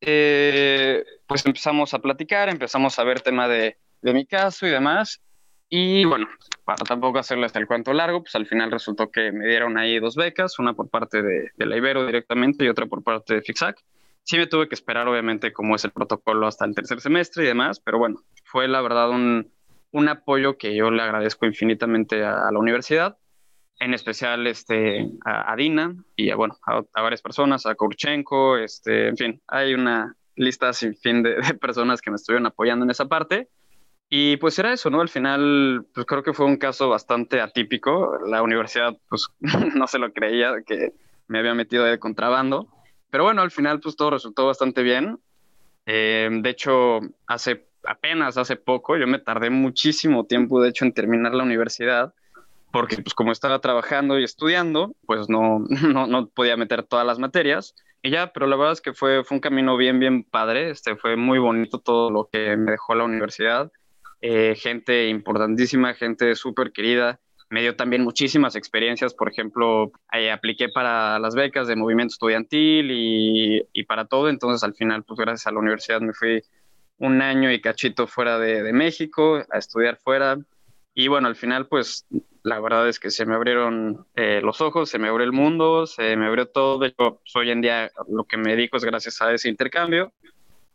eh, 0.01 1.05
pues 1.27 1.45
empezamos 1.47 1.95
a 1.95 1.99
platicar, 1.99 2.49
empezamos 2.49 2.99
a 2.99 3.05
ver 3.05 3.21
tema 3.21 3.49
de, 3.49 3.77
de, 4.01 4.13
mi 4.13 4.27
caso 4.27 4.67
y 4.67 4.71
demás. 4.71 5.21
Y 5.69 6.05
bueno, 6.05 6.29
para 6.65 6.85
tampoco 6.85 7.19
hacerles 7.19 7.55
el 7.57 7.67
cuento 7.67 7.93
largo, 7.93 8.23
pues 8.23 8.35
al 8.35 8.47
final 8.47 8.71
resultó 8.71 9.11
que 9.11 9.33
me 9.33 9.47
dieron 9.47 9.79
ahí 9.79 9.99
dos 9.99 10.17
becas, 10.17 10.59
una 10.59 10.75
por 10.75 10.91
parte 10.91 11.23
de, 11.23 11.51
de 11.57 11.67
la 11.67 11.77
Ibero 11.77 12.07
directamente 12.07 12.65
y 12.65 12.69
otra 12.69 12.87
por 12.87 13.03
parte 13.03 13.35
de 13.35 13.43
FIXAC. 13.43 13.83
Sí 14.25 14.37
me 14.37 14.47
tuve 14.47 14.69
que 14.69 14.75
esperar, 14.75 15.09
obviamente, 15.09 15.53
como 15.53 15.75
es 15.75 15.85
el 15.85 15.91
protocolo 15.91 16.47
hasta 16.47 16.65
el 16.65 16.75
tercer 16.75 17.01
semestre 17.01 17.45
y 17.45 17.47
demás, 17.47 17.81
pero 17.81 17.99
bueno, 17.99 18.23
fue 18.45 18.69
la 18.69 18.81
verdad 18.81 19.11
un, 19.11 19.51
un 19.91 20.09
apoyo 20.09 20.59
que 20.59 20.77
yo 20.77 20.91
le 20.91 21.03
agradezco 21.03 21.47
infinitamente 21.47 22.23
a, 22.23 22.47
a 22.47 22.53
la 22.53 22.59
universidad 22.59 23.17
en 23.79 23.95
especial 23.95 24.47
este, 24.47 25.09
a, 25.25 25.55
Dina 25.57 25.95
y 26.17 26.31
a, 26.31 26.37
bueno, 26.37 26.57
a, 26.67 26.83
varias 27.01 27.23
personas, 27.23 27.67
a 27.67 27.75
Kurchenko, 27.75 28.57
este, 28.57 29.09
en 29.09 29.17
fin, 29.17 29.43
hay 29.49 29.75
una 29.75 30.17
lista 30.37 30.73
sin 30.73 30.95
fin 30.97 31.23
de, 31.23 31.37
personas 31.61 32.01
que 32.01 32.11
me 32.11 32.17
estuvieron 32.17 32.47
apoyando 32.47 32.85
en 32.85 32.91
esa 32.91 33.07
parte. 33.07 33.49
Y 34.09 34.37
pues 34.37 34.59
era 34.59 34.73
eso, 34.73 34.91
¿no? 34.91 35.01
Al 35.01 35.09
final, 35.09 35.87
pues 35.95 36.07
creo 36.07 36.23
que 36.23 36.35
fue 36.35 36.45
un 36.45 36.59
caso 36.59 36.91
bastante 36.91 37.41
atípico. 37.41 38.19
La 38.27 38.43
universidad, 38.43 38.95
pues 39.09 39.29
no 39.75 39.87
se 39.87 39.99
lo 39.99 40.13
creía 40.13 40.53
que 40.67 40.93
me 41.29 41.39
había 41.39 41.55
metido 41.55 41.85
de 41.85 41.99
contrabando. 41.99 42.69
Pero 43.11 43.25
bueno, 43.25 43.41
al 43.41 43.51
final, 43.51 43.81
pues 43.81 43.97
todo 43.97 44.11
resultó 44.11 44.47
bastante 44.47 44.83
bien. 44.83 45.19
Eh, 45.87 46.29
de 46.31 46.51
hecho, 46.51 47.01
hace 47.27 47.67
apenas 47.85 48.37
hace 48.37 48.57
poco, 48.57 48.97
yo 48.97 49.07
me 49.07 49.19
tardé 49.19 49.51
muchísimo 49.51 50.25
tiempo, 50.25 50.63
de 50.63 50.71
hecho, 50.71 50.85
en 50.85 50.93
terminar 50.93 51.35
la 51.35 51.43
universidad 51.43 52.15
porque 52.73 52.97
pues 52.97 53.15
como 53.15 53.31
estaba 53.31 53.61
trabajando 53.61 54.19
y 54.19 54.25
estudiando, 54.25 54.97
pues 55.07 55.29
no, 55.29 55.65
no, 55.83 56.07
no, 56.07 56.27
podía 56.29 56.57
meter 56.57 56.83
todas 56.83 57.07
las 57.07 57.19
materias 57.19 57.75
y 58.03 58.11
ya, 58.11 58.33
pero 58.33 58.47
la 58.47 58.57
verdad 58.57 58.73
es 58.73 58.81
que 58.81 58.95
fue, 58.95 59.23
fue 59.23 59.37
un 59.37 59.41
camino 59.41 59.77
bien, 59.77 60.01
bien 60.01 60.25
padre, 60.25 60.71
este, 60.71 60.97
fue 60.97 61.17
muy 61.17 61.39
bonito 61.39 61.79
todo 61.79 62.11
lo 62.11 62.29
que 62.33 62.57
me 62.57 62.73
dejó 62.73 62.95
la 62.95 63.05
universidad, 63.05 63.71
eh, 64.21 64.57
gente 64.57 65.09
importantísima, 65.09 65.95
gente 65.95 66.35
súper 66.35 66.73
querida, 66.73 67.21
me 67.51 67.61
dio 67.61 67.77
también 67.77 68.03
muchísimas 68.03 68.57
experiencias, 68.57 69.13
por 69.13 69.31
ejemplo, 69.31 69.93
ahí 70.09 70.29
apliqué 70.31 70.71
para 70.71 71.19
las 71.19 71.35
becas 71.35 71.69
de 71.69 71.77
movimiento 71.77 72.15
estudiantil 72.15 72.91
y, 72.91 73.63
y, 73.73 73.85
para 73.85 74.07
todo, 74.07 74.31
entonces 74.31 74.65
al 74.65 74.75
final, 74.75 75.05
pues 75.05 75.21
gracias 75.21 75.47
a 75.47 75.53
la 75.53 75.59
universidad 75.59 76.01
me 76.01 76.15
fui 76.15 76.43
un 76.97 77.21
año 77.21 77.53
y 77.53 77.61
cachito 77.61 78.07
fuera 78.07 78.39
de, 78.39 78.63
de 78.63 78.73
México 78.73 79.43
a 79.51 79.59
estudiar 79.59 79.99
fuera, 80.03 80.39
y 80.95 81.09
bueno, 81.09 81.29
al 81.29 81.37
final, 81.37 81.67
pues 81.69 82.07
la 82.43 82.61
verdad 82.61 82.89
es 82.89 82.99
que 82.99 83.11
se 83.11 83.25
me 83.25 83.35
abrieron 83.35 84.07
eh, 84.15 84.41
los 84.43 84.61
ojos, 84.61 84.91
se 84.91 84.99
me 84.99 85.09
abrió 85.09 85.25
el 85.25 85.33
mundo, 85.33 85.87
se 85.87 86.17
me 86.17 86.27
abrió 86.27 86.47
todo. 86.47 86.79
De 86.79 86.89
hecho, 86.89 87.21
pues, 87.21 87.37
hoy 87.37 87.51
en 87.51 87.61
día 87.61 87.91
lo 88.09 88.25
que 88.25 88.37
me 88.37 88.51
dedico 88.51 88.77
es 88.77 88.85
gracias 88.85 89.23
a 89.23 89.33
ese 89.33 89.49
intercambio. 89.49 90.13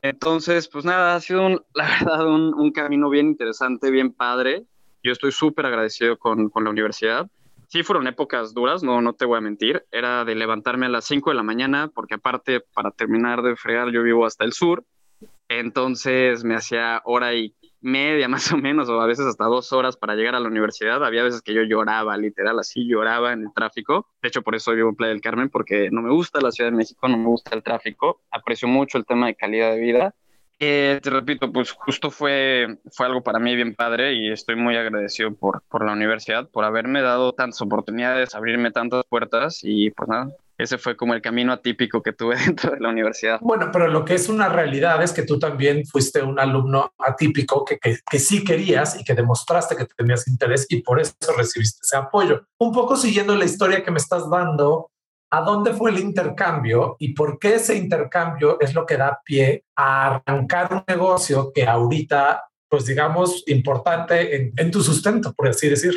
Entonces, 0.02 0.68
pues 0.68 0.86
nada, 0.86 1.16
ha 1.16 1.20
sido, 1.20 1.46
un, 1.46 1.62
la 1.74 1.88
verdad, 1.88 2.28
un, 2.28 2.54
un, 2.54 2.72
camino 2.72 3.10
bien 3.10 3.28
interesante, 3.28 3.92
bien 3.92 4.12
padre. 4.12 4.64
Yo 5.04 5.12
estoy 5.12 5.32
súper 5.32 5.66
agradecido 5.66 6.18
con, 6.18 6.50
con, 6.50 6.64
la 6.64 6.70
universidad. 6.72 7.28
Sí, 7.68 7.84
fueron 7.84 8.08
épocas 8.08 8.54
duras, 8.54 8.82
no, 8.82 9.02
no 9.02 9.14
te 9.14 9.26
voy 9.26 9.38
a 9.38 9.42
mentir. 9.42 9.86
Era 9.92 10.26
de 10.26 10.36
levantarme 10.36 10.86
a 10.88 10.90
las 10.90 11.06
5 11.06 11.30
de 11.30 11.36
la 11.36 11.44
mañana, 11.44 11.92
porque 11.94 12.16
aparte, 12.16 12.62
para 12.62 12.92
terminar 12.92 13.42
de 13.42 13.56
fregar, 13.56 13.92
yo 13.92 14.02
vivo 14.04 14.26
hasta 14.26 14.46
el 14.46 14.54
sur. 14.54 14.84
Entonces 15.50 16.44
me 16.44 16.56
hacía 16.56 17.02
hora 17.06 17.34
y 17.34 17.56
media 17.82 18.28
más 18.30 18.52
o 18.52 18.58
menos, 18.58 18.90
o 18.90 19.02
a 19.02 19.08
veces 19.08 19.26
hasta 19.26 19.46
dos 19.46 19.74
horas 19.74 19.98
para 19.98 20.16
llegar 20.16 20.36
a 20.36 20.40
la 20.40 20.48
universidad. 20.48 21.04
Había 21.04 21.24
veces 21.24 21.42
que 21.42 21.54
yo 21.54 21.64
lloraba, 21.64 22.18
literal, 22.18 22.60
así 22.60 22.88
lloraba 22.88 23.34
en 23.34 23.44
el 23.44 23.54
tráfico. 23.54 24.08
De 24.22 24.30
hecho, 24.30 24.42
por 24.42 24.56
eso 24.56 24.74
vivo 24.74 24.90
en 24.90 24.96
Playa 24.96 25.14
del 25.14 25.22
Carmen, 25.22 25.50
porque 25.50 25.90
no 25.92 26.02
me 26.02 26.12
gusta 26.12 26.42
la 26.42 26.52
Ciudad 26.52 26.72
de 26.72 26.78
México, 26.78 27.08
no 27.08 27.18
me 27.18 27.26
gusta 27.26 27.56
el 27.56 27.64
tráfico. 27.64 28.22
Aprecio 28.32 28.68
mucho 28.68 28.98
el 28.98 29.06
tema 29.06 29.28
de 29.28 29.36
calidad 29.36 29.72
de 29.72 29.80
vida. 29.80 30.16
Eh, 30.60 31.00
te 31.04 31.12
repito, 31.12 31.52
pues 31.52 31.72
justo 31.72 32.10
fue, 32.10 32.80
fue 32.92 33.06
algo 33.06 33.22
para 33.22 33.38
mí 33.38 33.56
bien 33.56 33.76
padre 33.76 34.14
y 34.14 34.32
estoy 34.32 34.56
muy 34.56 34.76
agradecido 34.76 35.36
por, 35.36 35.62
por 35.70 35.86
la 35.86 35.94
universidad, 35.94 36.50
por 36.50 36.66
haberme 36.66 37.02
dado 37.04 37.34
tantas 37.34 37.62
oportunidades, 37.62 38.34
abrirme 38.34 38.72
tantas 38.72 39.04
puertas 39.08 39.60
y 39.62 39.92
pues 39.92 40.10
nada, 40.10 40.32
ese 40.58 40.78
fue 40.78 40.98
como 40.98 41.14
el 41.14 41.22
camino 41.22 41.54
atípico 41.54 42.02
que 42.02 42.14
tuve 42.14 42.36
dentro 42.46 42.72
de 42.72 42.80
la 42.80 42.90
universidad. 42.90 43.40
Bueno, 43.42 43.70
pero 43.72 43.88
lo 43.88 44.04
que 44.04 44.16
es 44.16 44.30
una 44.30 44.50
realidad 44.50 45.02
es 45.04 45.12
que 45.12 45.24
tú 45.24 45.38
también 45.38 45.86
fuiste 45.86 46.22
un 46.22 46.40
alumno 46.40 46.94
atípico 46.98 47.64
que, 47.64 47.78
que, 47.78 48.00
que 48.10 48.20
sí 48.20 48.44
querías 48.44 49.00
y 49.00 49.04
que 49.04 49.14
demostraste 49.14 49.76
que 49.76 49.86
tenías 49.86 50.28
interés 50.28 50.66
y 50.70 50.82
por 50.82 51.00
eso 51.00 51.14
recibiste 51.38 51.80
ese 51.84 51.98
apoyo. 51.98 52.44
Un 52.60 52.72
poco 52.72 52.96
siguiendo 52.96 53.36
la 53.36 53.46
historia 53.46 53.84
que 53.84 53.92
me 53.92 54.00
estás 54.00 54.30
dando, 54.30 54.92
¿a 55.32 55.42
dónde 55.42 55.74
fue 55.74 55.92
el 55.92 56.00
intercambio 56.00 56.96
y 57.00 57.14
por 57.14 57.38
qué 57.38 57.56
ese 57.56 57.76
intercambio 57.76 58.60
es 58.60 58.74
lo 58.74 58.86
que 58.86 58.98
da 58.98 59.22
pie 59.24 59.66
a 59.76 60.22
arrancar 60.26 60.74
un 60.74 60.84
negocio 60.88 61.52
que 61.54 61.68
ahorita, 61.68 62.44
pues 62.70 62.86
digamos, 62.86 63.44
importante 63.48 64.36
en, 64.36 64.54
en 64.58 64.72
tu 64.72 64.82
sustento, 64.82 65.34
por 65.34 65.50
así 65.50 65.70
decir? 65.70 65.94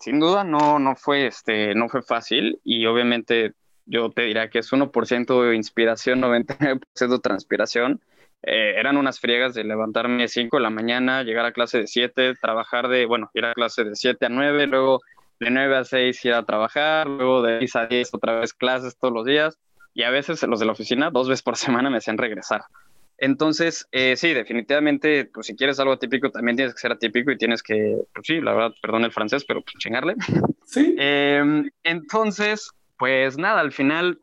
Sin 0.00 0.18
duda 0.18 0.42
no, 0.42 0.80
no, 0.80 0.96
fue, 0.96 1.28
este, 1.28 1.76
no 1.76 1.88
fue 1.88 2.02
fácil 2.02 2.60
y 2.64 2.86
obviamente 2.86 3.54
yo 3.92 4.10
te 4.10 4.22
diría 4.22 4.48
que 4.48 4.60
es 4.60 4.72
1% 4.72 5.48
de 5.48 5.54
inspiración, 5.54 6.22
99% 6.22 7.20
transpiración. 7.20 8.00
Eh, 8.42 8.74
eran 8.78 8.96
unas 8.96 9.20
friegas 9.20 9.52
de 9.52 9.64
levantarme 9.64 10.24
a 10.24 10.28
5 10.28 10.56
de 10.56 10.62
la 10.62 10.70
mañana, 10.70 11.22
llegar 11.22 11.44
a 11.44 11.52
clase 11.52 11.78
de 11.78 11.86
7, 11.86 12.34
trabajar 12.40 12.88
de, 12.88 13.04
bueno, 13.04 13.30
ir 13.34 13.44
a 13.44 13.52
clase 13.52 13.84
de 13.84 13.94
7 13.94 14.26
a 14.26 14.28
9, 14.30 14.66
luego 14.66 15.00
de 15.38 15.50
9 15.50 15.76
a 15.76 15.84
6 15.84 16.24
ir 16.24 16.32
a 16.32 16.42
trabajar, 16.44 17.06
luego 17.06 17.42
de 17.42 17.58
6 17.58 17.76
a 17.76 17.86
10 17.86 18.14
otra 18.14 18.40
vez 18.40 18.54
clases 18.54 18.96
todos 18.96 19.12
los 19.12 19.26
días 19.26 19.58
y 19.92 20.04
a 20.04 20.10
veces 20.10 20.42
los 20.44 20.58
de 20.58 20.66
la 20.66 20.72
oficina 20.72 21.10
dos 21.10 21.28
veces 21.28 21.42
por 21.42 21.56
semana 21.58 21.90
me 21.90 21.98
hacían 21.98 22.16
regresar. 22.16 22.62
Entonces, 23.18 23.86
eh, 23.92 24.16
sí, 24.16 24.32
definitivamente, 24.32 25.26
pues 25.26 25.46
si 25.46 25.54
quieres 25.54 25.78
algo 25.78 25.92
atípico, 25.92 26.30
también 26.30 26.56
tienes 26.56 26.74
que 26.74 26.80
ser 26.80 26.92
atípico 26.92 27.30
y 27.30 27.36
tienes 27.36 27.62
que, 27.62 27.98
pues 28.14 28.26
sí, 28.26 28.40
la 28.40 28.54
verdad, 28.54 28.74
perdón 28.80 29.04
el 29.04 29.12
francés, 29.12 29.44
pero 29.44 29.60
pues 29.60 29.74
chingarle. 29.78 30.14
Sí. 30.64 30.96
Eh, 30.98 31.70
entonces, 31.84 32.72
pues 33.02 33.36
nada, 33.36 33.58
al 33.58 33.72
final 33.72 34.20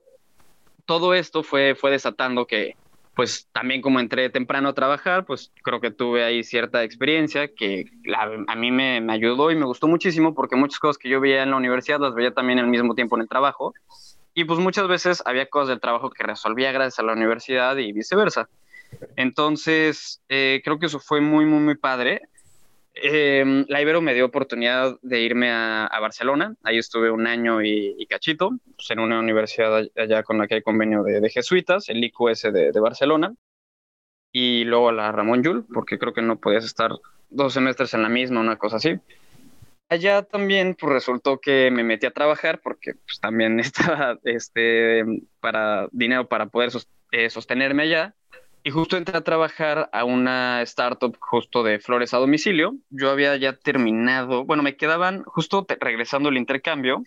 todo 0.85 1.13
esto 1.13 1.43
fue, 1.43 1.75
fue 1.75 1.91
desatando 1.91 2.47
que, 2.47 2.77
pues 3.13 3.49
también 3.51 3.81
como 3.81 3.99
entré 3.99 4.29
temprano 4.29 4.69
a 4.69 4.73
trabajar, 4.73 5.25
pues 5.25 5.51
creo 5.63 5.81
que 5.81 5.91
tuve 5.91 6.23
ahí 6.23 6.45
cierta 6.45 6.85
experiencia 6.85 7.53
que 7.53 7.91
a 8.47 8.55
mí 8.55 8.71
me, 8.71 9.01
me, 9.01 9.11
ayudó 9.11 9.51
y 9.51 9.57
me 9.57 9.65
gustó 9.65 9.89
muchísimo 9.89 10.33
porque 10.33 10.55
muchas 10.55 10.79
cosas 10.79 10.97
que 10.97 11.09
yo 11.09 11.19
veía 11.19 11.43
en 11.43 11.51
la 11.51 11.57
universidad 11.57 11.99
las 11.99 12.15
veía 12.15 12.31
también 12.31 12.57
al 12.57 12.67
mismo 12.67 12.95
tiempo 12.95 13.17
en 13.17 13.23
el 13.23 13.27
trabajo. 13.27 13.73
Y 14.33 14.45
pues 14.45 14.61
muchas 14.61 14.87
veces 14.87 15.21
había 15.25 15.47
cosas 15.47 15.67
del 15.67 15.81
trabajo 15.81 16.09
que 16.09 16.23
resolvía 16.23 16.71
gracias 16.71 16.99
a 16.99 17.03
la 17.03 17.11
universidad 17.11 17.75
y 17.75 17.91
viceversa. 17.91 18.47
Entonces, 19.17 20.21
eh, 20.29 20.61
creo 20.63 20.79
que 20.79 20.85
eso 20.85 21.01
fue 21.01 21.19
muy, 21.19 21.43
muy, 21.43 21.59
muy 21.59 21.75
padre. 21.75 22.21
Eh, 23.01 23.65
la 23.67 23.81
Ibero 23.81 24.01
me 24.01 24.13
dio 24.13 24.25
oportunidad 24.25 24.97
de 25.01 25.21
irme 25.21 25.51
a, 25.51 25.89
Barcelona. 26.01 26.55
Ahí 26.63 26.77
estuve 26.77 27.11
un 27.11 27.27
año 27.27 27.61
y, 27.61 28.05
cachito, 28.07 28.51
pues 28.75 28.91
en 28.91 28.99
una 28.99 29.19
universidad 29.19 29.83
allá 29.95 30.23
con 30.23 30.37
la 30.37 30.47
que 30.47 30.55
hay 30.55 30.61
convenio 30.61 31.03
de, 31.03 31.29
jesuitas, 31.29 31.89
el 31.89 32.03
IQS 32.03 32.43
de, 32.53 32.71
de, 32.71 32.79
Barcelona. 32.79 33.33
Y 34.31 34.63
luego 34.65 34.89
a 34.89 34.93
la 34.93 35.11
Ramón 35.11 35.43
Llull, 35.43 35.65
porque 35.73 35.97
creo 35.97 36.13
que 36.13 36.21
no 36.21 36.39
podías 36.39 36.65
estar 36.65 36.91
dos 37.29 37.53
semestres 37.53 37.93
en 37.93 38.03
la 38.03 38.09
misma, 38.09 38.41
una 38.41 38.57
cosa 38.57 38.77
así. 38.77 38.99
Allá 39.89 40.21
también 40.21 40.75
pues, 40.79 40.93
resultó 40.93 41.39
que 41.39 41.71
me 41.71 41.83
metí 41.83 42.05
a 42.05 42.11
trabajar 42.11 42.59
porque 42.61 42.93
pues, 42.93 43.19
también 43.19 43.59
estaba 43.59 44.19
este, 44.23 45.03
para 45.39 45.87
dinero 45.91 46.27
para 46.27 46.45
poder 46.47 46.71
eh, 47.11 47.29
sostenerme 47.29 47.83
allá 47.83 48.15
y 48.63 48.71
justo 48.71 48.97
entré 48.97 49.17
a 49.17 49.21
trabajar 49.21 49.89
a 49.93 50.03
una 50.03 50.61
startup 50.63 51.15
justo 51.19 51.63
de 51.63 51.79
flores 51.79 52.13
a 52.13 52.17
domicilio. 52.17 52.75
Yo 52.89 53.09
había 53.09 53.35
ya 53.37 53.53
terminado, 53.53 54.45
bueno, 54.45 54.63
me 54.63 54.75
quedaban 54.75 55.23
justo 55.23 55.65
regresando 55.79 56.29
el 56.29 56.37
intercambio, 56.37 57.03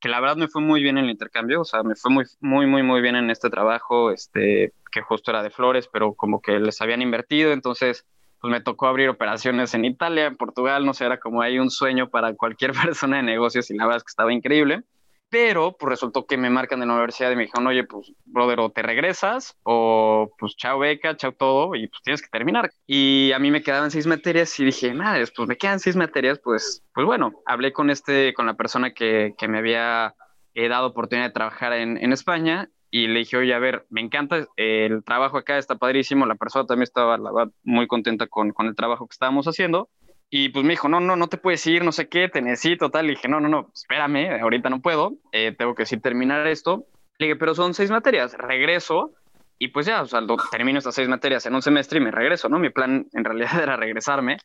que 0.00 0.08
la 0.08 0.20
verdad 0.20 0.36
me 0.36 0.48
fue 0.48 0.62
muy 0.62 0.82
bien 0.82 0.96
en 0.96 1.04
el 1.04 1.10
intercambio, 1.10 1.60
o 1.60 1.64
sea, 1.64 1.82
me 1.82 1.94
fue 1.94 2.10
muy, 2.10 2.24
muy, 2.40 2.66
muy, 2.66 2.82
muy 2.82 3.00
bien 3.00 3.16
en 3.16 3.30
este 3.30 3.50
trabajo, 3.50 4.12
este, 4.12 4.72
que 4.90 5.02
justo 5.02 5.30
era 5.30 5.42
de 5.42 5.50
flores, 5.50 5.88
pero 5.92 6.14
como 6.14 6.40
que 6.40 6.58
les 6.58 6.80
habían 6.80 7.02
invertido, 7.02 7.52
entonces, 7.52 8.06
pues 8.40 8.50
me 8.50 8.60
tocó 8.60 8.86
abrir 8.86 9.08
operaciones 9.08 9.74
en 9.74 9.84
Italia, 9.84 10.26
en 10.26 10.36
Portugal, 10.36 10.86
no 10.86 10.94
sé, 10.94 11.04
era 11.04 11.18
como 11.18 11.42
hay 11.42 11.58
un 11.58 11.70
sueño 11.70 12.08
para 12.08 12.34
cualquier 12.34 12.72
persona 12.82 13.16
de 13.18 13.24
negocios 13.24 13.70
y 13.70 13.74
la 13.74 13.84
verdad 13.84 13.98
es 13.98 14.04
que 14.04 14.10
estaba 14.10 14.32
increíble 14.32 14.84
pero 15.30 15.76
pues 15.78 15.90
resultó 15.90 16.26
que 16.26 16.36
me 16.36 16.50
marcan 16.50 16.80
de 16.80 16.86
la 16.86 16.94
universidad 16.94 17.30
y 17.30 17.36
me 17.36 17.42
dijeron, 17.42 17.66
oye, 17.66 17.84
pues, 17.84 18.12
brother, 18.24 18.60
o 18.60 18.70
te 18.70 18.82
regresas, 18.82 19.56
o 19.62 20.30
pues 20.38 20.56
chao 20.56 20.78
beca, 20.78 21.16
chao 21.16 21.32
todo, 21.32 21.74
y 21.74 21.88
pues 21.88 22.02
tienes 22.02 22.22
que 22.22 22.28
terminar. 22.28 22.70
Y 22.86 23.32
a 23.32 23.38
mí 23.38 23.50
me 23.50 23.62
quedaban 23.62 23.90
seis 23.90 24.06
materias 24.06 24.58
y 24.58 24.64
dije, 24.64 24.94
madre, 24.94 25.24
pues 25.34 25.48
me 25.48 25.56
quedan 25.56 25.80
seis 25.80 25.96
materias, 25.96 26.40
pues, 26.42 26.82
pues 26.94 27.06
bueno, 27.06 27.32
hablé 27.46 27.72
con 27.72 27.90
este, 27.90 28.32
con 28.34 28.46
la 28.46 28.54
persona 28.54 28.92
que, 28.92 29.34
que 29.36 29.48
me 29.48 29.58
había 29.58 30.14
eh, 30.54 30.68
dado 30.68 30.88
oportunidad 30.88 31.28
de 31.28 31.34
trabajar 31.34 31.72
en, 31.74 31.98
en 32.02 32.12
España 32.12 32.70
y 32.90 33.06
le 33.06 33.20
dije, 33.20 33.36
oye, 33.36 33.52
a 33.52 33.58
ver, 33.58 33.86
me 33.90 34.00
encanta 34.00 34.46
el 34.56 35.04
trabajo 35.04 35.36
acá, 35.36 35.58
está 35.58 35.76
padrísimo, 35.76 36.26
la 36.26 36.36
persona 36.36 36.66
también 36.66 36.84
estaba, 36.84 37.18
la 37.18 37.50
muy 37.62 37.86
contenta 37.86 38.26
con, 38.26 38.52
con 38.52 38.66
el 38.66 38.74
trabajo 38.74 39.06
que 39.06 39.12
estábamos 39.12 39.46
haciendo, 39.46 39.90
y 40.30 40.50
pues 40.50 40.64
me 40.64 40.72
dijo, 40.72 40.88
no, 40.88 41.00
no, 41.00 41.16
no 41.16 41.28
te 41.28 41.38
puedes 41.38 41.66
ir, 41.66 41.84
no 41.84 41.92
sé 41.92 42.08
qué, 42.08 42.28
te 42.28 42.42
necesito, 42.42 42.90
tal. 42.90 43.06
Y 43.06 43.10
dije, 43.10 43.28
no, 43.28 43.40
no, 43.40 43.48
no, 43.48 43.70
espérame, 43.74 44.40
ahorita 44.40 44.68
no 44.68 44.80
puedo, 44.80 45.14
eh, 45.32 45.54
tengo 45.56 45.74
que 45.74 45.86
sí 45.86 45.96
terminar 45.98 46.46
esto. 46.46 46.86
Le 47.18 47.26
dije, 47.26 47.36
pero 47.38 47.54
son 47.54 47.74
seis 47.74 47.90
materias, 47.90 48.34
regreso 48.34 49.12
y 49.58 49.68
pues 49.68 49.86
ya, 49.86 50.02
o 50.02 50.06
sea, 50.06 50.20
termino 50.50 50.78
estas 50.78 50.94
seis 50.94 51.08
materias 51.08 51.44
en 51.46 51.54
un 51.54 51.62
semestre 51.62 51.98
y 51.98 52.02
me 52.02 52.10
regreso, 52.10 52.48
¿no? 52.48 52.58
Mi 52.58 52.70
plan 52.70 53.06
en 53.12 53.24
realidad 53.24 53.50
era 53.62 53.76
regresarme, 53.76 54.38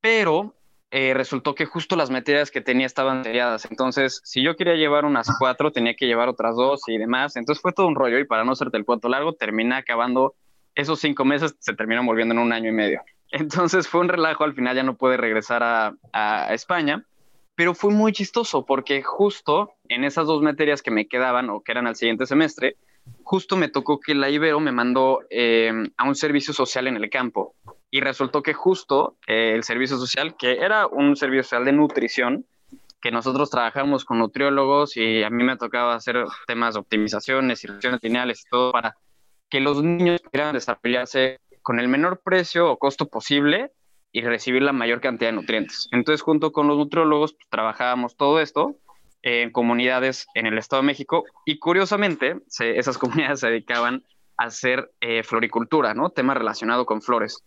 pero 0.00 0.54
eh, 0.90 1.14
resultó 1.14 1.54
que 1.54 1.64
justo 1.64 1.96
las 1.96 2.10
materias 2.10 2.50
que 2.50 2.60
tenía 2.60 2.84
estaban 2.84 3.24
seriadas. 3.24 3.66
Entonces, 3.70 4.20
si 4.24 4.42
yo 4.42 4.56
quería 4.56 4.74
llevar 4.74 5.06
unas 5.06 5.30
cuatro, 5.38 5.72
tenía 5.72 5.94
que 5.94 6.06
llevar 6.06 6.28
otras 6.28 6.54
dos 6.54 6.82
y 6.88 6.98
demás. 6.98 7.36
Entonces 7.36 7.62
fue 7.62 7.72
todo 7.72 7.86
un 7.86 7.94
rollo 7.94 8.18
y 8.18 8.26
para 8.26 8.44
no 8.44 8.52
hacerte 8.52 8.76
el 8.76 8.84
cuento 8.84 9.08
largo, 9.08 9.32
terminé 9.32 9.76
acabando 9.76 10.34
esos 10.74 11.00
cinco 11.00 11.24
meses, 11.24 11.54
se 11.58 11.74
terminó 11.74 12.04
volviendo 12.04 12.34
en 12.34 12.40
un 12.40 12.52
año 12.52 12.68
y 12.68 12.72
medio. 12.72 13.00
Entonces 13.32 13.88
fue 13.88 14.02
un 14.02 14.08
relajo, 14.08 14.44
al 14.44 14.54
final 14.54 14.76
ya 14.76 14.82
no 14.82 14.94
pude 14.94 15.16
regresar 15.16 15.62
a, 15.62 16.54
España, 16.54 17.04
pero 17.54 17.74
fue 17.74 17.90
muy 17.90 18.12
chistoso 18.12 18.66
porque 18.66 19.02
justo 19.02 19.72
en 19.88 20.04
esas 20.04 20.26
dos 20.26 20.42
materias 20.42 20.82
que 20.82 20.90
me 20.90 21.08
quedaban 21.08 21.48
o 21.48 21.62
que 21.62 21.72
eran 21.72 21.86
al 21.86 21.96
siguiente 21.96 22.26
semestre, 22.26 22.76
justo 23.24 23.56
me 23.56 23.68
tocó 23.68 23.98
que 24.00 24.14
la 24.14 24.28
Ibero 24.28 24.60
me 24.60 24.70
mandó 24.70 25.20
eh, 25.30 25.72
a 25.96 26.06
un 26.06 26.14
servicio 26.14 26.52
social 26.52 26.86
en 26.86 26.96
el 26.96 27.08
campo 27.08 27.54
y 27.90 28.00
resultó 28.00 28.42
que 28.42 28.52
justo 28.52 29.16
eh, 29.26 29.52
el 29.54 29.64
servicio 29.64 29.96
social, 29.96 30.36
que 30.36 30.58
era 30.58 30.86
un 30.86 31.16
servicio 31.16 31.42
social 31.42 31.64
de 31.64 31.72
nutrición, 31.72 32.44
que 33.00 33.10
nosotros 33.10 33.50
trabajamos 33.50 34.04
con 34.04 34.18
nutriólogos 34.18 34.96
y 34.98 35.22
a 35.22 35.30
mí 35.30 35.42
me 35.42 35.56
tocaba 35.56 35.94
hacer 35.94 36.24
temas 36.46 36.74
de 36.74 36.80
optimizaciones 36.80 37.64
y 37.64 37.66
reacciones 37.66 38.00
lineales 38.02 38.42
y 38.46 38.50
todo 38.50 38.72
para 38.72 38.94
que 39.48 39.60
los 39.60 39.82
niños 39.82 40.20
pudieran 40.20 40.54
desarrollarse 40.54 41.40
con 41.62 41.80
el 41.80 41.88
menor 41.88 42.20
precio 42.22 42.70
o 42.70 42.78
costo 42.78 43.08
posible 43.08 43.72
y 44.12 44.20
recibir 44.22 44.62
la 44.62 44.72
mayor 44.72 45.00
cantidad 45.00 45.30
de 45.30 45.36
nutrientes. 45.36 45.88
Entonces, 45.90 46.20
junto 46.20 46.52
con 46.52 46.68
los 46.68 46.76
nutriólogos, 46.76 47.32
pues, 47.32 47.48
trabajábamos 47.48 48.16
todo 48.16 48.40
esto 48.40 48.76
en 49.22 49.50
comunidades 49.50 50.26
en 50.34 50.46
el 50.46 50.58
Estado 50.58 50.82
de 50.82 50.86
México 50.86 51.24
y 51.46 51.58
curiosamente 51.58 52.40
se, 52.48 52.78
esas 52.78 52.98
comunidades 52.98 53.40
se 53.40 53.48
dedicaban 53.48 54.04
a 54.36 54.44
hacer 54.44 54.90
eh, 55.00 55.22
floricultura, 55.22 55.94
¿no? 55.94 56.10
Tema 56.10 56.34
relacionado 56.34 56.84
con 56.84 57.00
flores. 57.00 57.42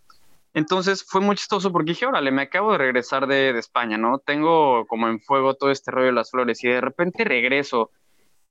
Entonces 0.53 1.03
fue 1.05 1.19
muy 1.19 1.35
chistoso 1.35 1.71
porque 1.71 1.91
dije, 1.91 2.05
órale, 2.05 2.31
me 2.31 2.43
acabo 2.43 2.71
de 2.71 2.77
regresar 2.77 3.27
de, 3.27 3.51
de, 3.51 3.59
España, 3.59 3.97
¿no? 3.97 4.19
Tengo 4.19 4.87
como 4.87 5.09
en 5.09 5.19
fuego 5.19 5.55
todo 5.55 5.69
este 5.69 5.91
rollo 5.91 6.07
de 6.07 6.13
las 6.13 6.31
flores 6.31 6.63
y 6.63 6.69
de 6.69 6.79
repente 6.79 7.25
regreso 7.25 7.91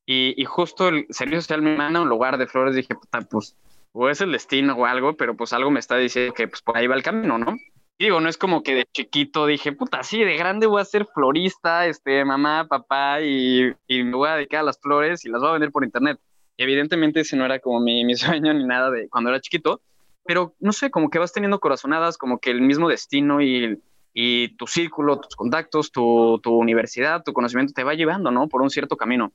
y, 0.05 0.41
y 0.41 0.45
justo 0.45 0.89
el 0.89 1.07
servicio 1.09 1.41
social 1.41 1.63
me 1.63 1.77
manda 1.77 2.01
a 2.01 2.03
un 2.03 2.11
lugar 2.11 2.37
de 2.37 2.47
flores. 2.47 2.77
Dije, 2.77 2.95
puta, 2.95 3.23
pues 3.23 3.57
o 3.95 4.09
es 4.11 4.21
el 4.21 4.33
destino 4.33 4.75
o 4.75 4.85
algo, 4.85 5.17
pero 5.17 5.37
pues 5.37 5.53
algo 5.53 5.71
me 5.71 5.81
está 5.81 5.97
diciendo 5.97 6.35
que 6.35 6.49
pues 6.49 6.61
por 6.61 6.77
ahí 6.77 6.87
va 6.87 6.97
el 6.97 7.03
camino, 7.03 7.39
¿no? 7.39 7.57
digo, 7.99 8.21
no 8.21 8.29
es 8.29 8.37
como 8.37 8.63
que 8.63 8.75
de 8.75 8.87
chiquito 8.93 9.47
dije, 9.47 9.73
puta, 9.73 10.03
sí, 10.03 10.23
de 10.23 10.37
grande 10.37 10.67
voy 10.67 10.81
a 10.81 10.85
ser 10.85 11.07
florista, 11.07 11.87
este, 11.87 12.25
mamá, 12.25 12.67
papá, 12.69 13.21
y, 13.21 13.73
y 13.87 14.03
me 14.03 14.17
voy 14.17 14.29
a 14.29 14.37
dedicar 14.37 14.61
a 14.61 14.65
las 14.65 14.81
flores 14.81 15.25
y 15.25 15.29
las 15.29 15.41
voy 15.41 15.51
a 15.51 15.53
vender 15.53 15.71
por 15.71 15.85
internet. 15.85 16.19
Y 16.57 16.63
evidentemente 16.65 17.21
ese 17.21 17.37
no 17.37 17.45
era 17.45 17.59
como 17.61 17.81
mi, 17.81 18.05
mi 18.05 18.15
sueño 18.17 18.53
ni 18.53 18.65
nada 18.65 18.91
de 18.91 19.09
cuando 19.09 19.31
era 19.31 19.41
chiquito, 19.41 19.81
pero 20.25 20.55
no 20.61 20.73
sé, 20.73 20.91
como 20.91 21.11
que 21.11 21.19
vas 21.19 21.33
teniendo 21.33 21.61
corazonadas, 21.61 22.19
como 22.19 22.39
que 22.39 22.51
el 22.51 22.61
mismo 22.61 22.89
destino 22.89 23.41
y, 23.41 23.81
y 24.13 24.49
tu 24.57 24.67
círculo, 24.67 25.21
tus 25.21 25.37
contactos, 25.37 25.93
tu, 25.93 26.41
tu 26.43 26.57
universidad, 26.57 27.23
tu 27.23 27.33
conocimiento 27.33 27.73
te 27.75 27.85
va 27.85 27.95
llevando, 27.95 28.31
¿no? 28.31 28.49
Por 28.49 28.63
un 28.63 28.71
cierto 28.71 28.97
camino. 28.97 29.33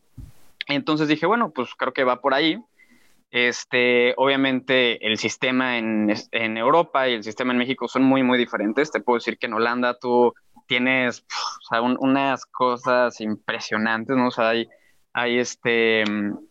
Entonces 0.68 1.08
dije, 1.08 1.26
bueno, 1.26 1.52
pues 1.52 1.70
creo 1.76 1.94
que 1.94 2.04
va 2.04 2.22
por 2.22 2.34
ahí 2.34 2.60
este, 3.32 4.14
obviamente 4.18 5.06
el 5.06 5.18
sistema 5.18 5.78
en, 5.78 6.10
Europa 6.58 7.08
y 7.08 7.14
el 7.14 7.24
sistema 7.24 7.54
en 7.54 7.60
México 7.60 7.88
son 7.88 8.04
muy, 8.04 8.24
muy 8.24 8.38
diferentes. 8.38 8.92
Te 8.92 9.02
puedo 9.02 9.18
decir 9.18 9.38
que 9.38 9.46
en 9.46 9.54
Holanda 9.54 9.98
tú 10.00 10.34
tienes 10.68 11.26
unas 12.00 12.46
cosas 12.46 13.22
impresionantes, 13.22 14.16
¿no? 14.16 14.28
O 14.28 14.32
sea, 14.32 14.50
hay, 14.50 14.68
hay 15.14 15.40
este, 15.40 16.04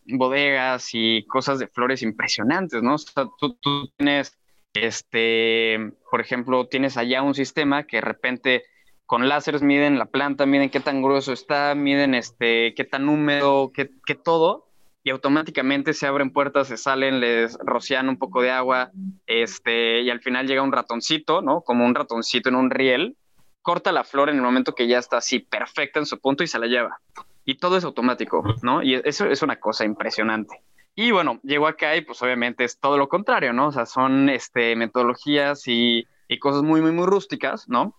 bodegas 0.07 0.91
y 0.93 1.25
cosas 1.27 1.59
de 1.59 1.69
flores 1.69 2.03
impresionantes, 2.03 2.83
¿no? 2.83 2.95
O 2.95 2.99
sea, 2.99 3.27
tú, 3.39 3.59
tú 3.61 3.89
tienes, 3.97 4.39
este, 4.75 5.93
por 6.11 6.21
ejemplo, 6.21 6.67
tienes 6.69 6.97
allá 6.97 7.23
un 7.23 7.35
sistema 7.35 7.85
que 7.85 7.99
de 7.99 8.03
repente 8.03 8.65
con 9.07 9.27
láseres 9.27 9.63
miden 9.63 9.99
la 9.99 10.05
planta, 10.07 10.45
miden 10.45 10.69
qué 10.69 10.81
tan 10.81 11.01
grueso 11.01 11.33
está, 11.33 11.75
miden 11.75 12.15
este, 12.15 12.75
qué 12.75 12.85
tan 12.85 13.09
húmedo, 13.09 13.73
qué, 13.73 13.91
qué 14.05 14.15
todo, 14.15 14.68
y 15.09 15.11
automáticamente 15.11 15.95
se 15.95 16.07
abren 16.07 16.35
puertas, 16.35 16.69
se 16.69 16.77
salen, 16.77 17.19
les 17.19 17.57
rocian 17.65 18.11
un 18.11 18.19
poco 18.19 18.43
de 18.43 18.51
agua, 18.51 18.91
este, 19.27 20.03
y 20.03 20.11
al 20.11 20.21
final 20.21 20.47
llega 20.47 20.61
un 20.61 20.71
ratoncito, 20.71 21.41
¿no? 21.41 21.63
Como 21.63 21.87
un 21.87 21.95
ratoncito 21.95 22.51
en 22.51 22.57
un 22.57 22.69
riel, 22.69 23.17
corta 23.63 23.91
la 23.91 24.05
flor 24.05 24.29
en 24.29 24.37
el 24.37 24.43
momento 24.43 24.75
que 24.75 24.87
ya 24.87 24.99
está 24.99 25.17
así 25.17 25.39
perfecta 25.39 25.99
en 25.99 26.05
su 26.05 26.21
punto 26.21 26.45
y 26.45 26.47
se 26.47 26.59
la 26.59 26.67
lleva. 26.67 27.01
Y 27.47 27.57
todo 27.57 27.79
es 27.79 27.85
automático, 27.85 28.45
¿no? 28.61 28.83
Y 28.83 28.97
eso 28.97 29.25
es 29.25 29.41
una 29.41 29.57
cosa 29.57 29.87
impresionante. 29.87 30.61
Y 30.95 31.11
bueno, 31.11 31.41
llego 31.43 31.69
acá 31.69 31.97
y 31.97 32.03
pues 32.03 32.21
obviamente 32.21 32.65
es 32.65 32.79
todo 32.79 32.99
lo 32.99 33.09
contrario, 33.09 33.55
¿no? 33.55 33.69
O 33.69 33.73
sea, 33.73 33.87
son 33.87 34.29
este, 34.29 34.77
metodologías 34.77 35.67
y, 35.69 36.07
y 36.29 36.39
cosas 36.39 36.63
muy, 36.63 36.83
muy, 36.83 36.93
muy 36.93 37.07
rústicas, 37.07 37.67
¿no? 37.67 37.95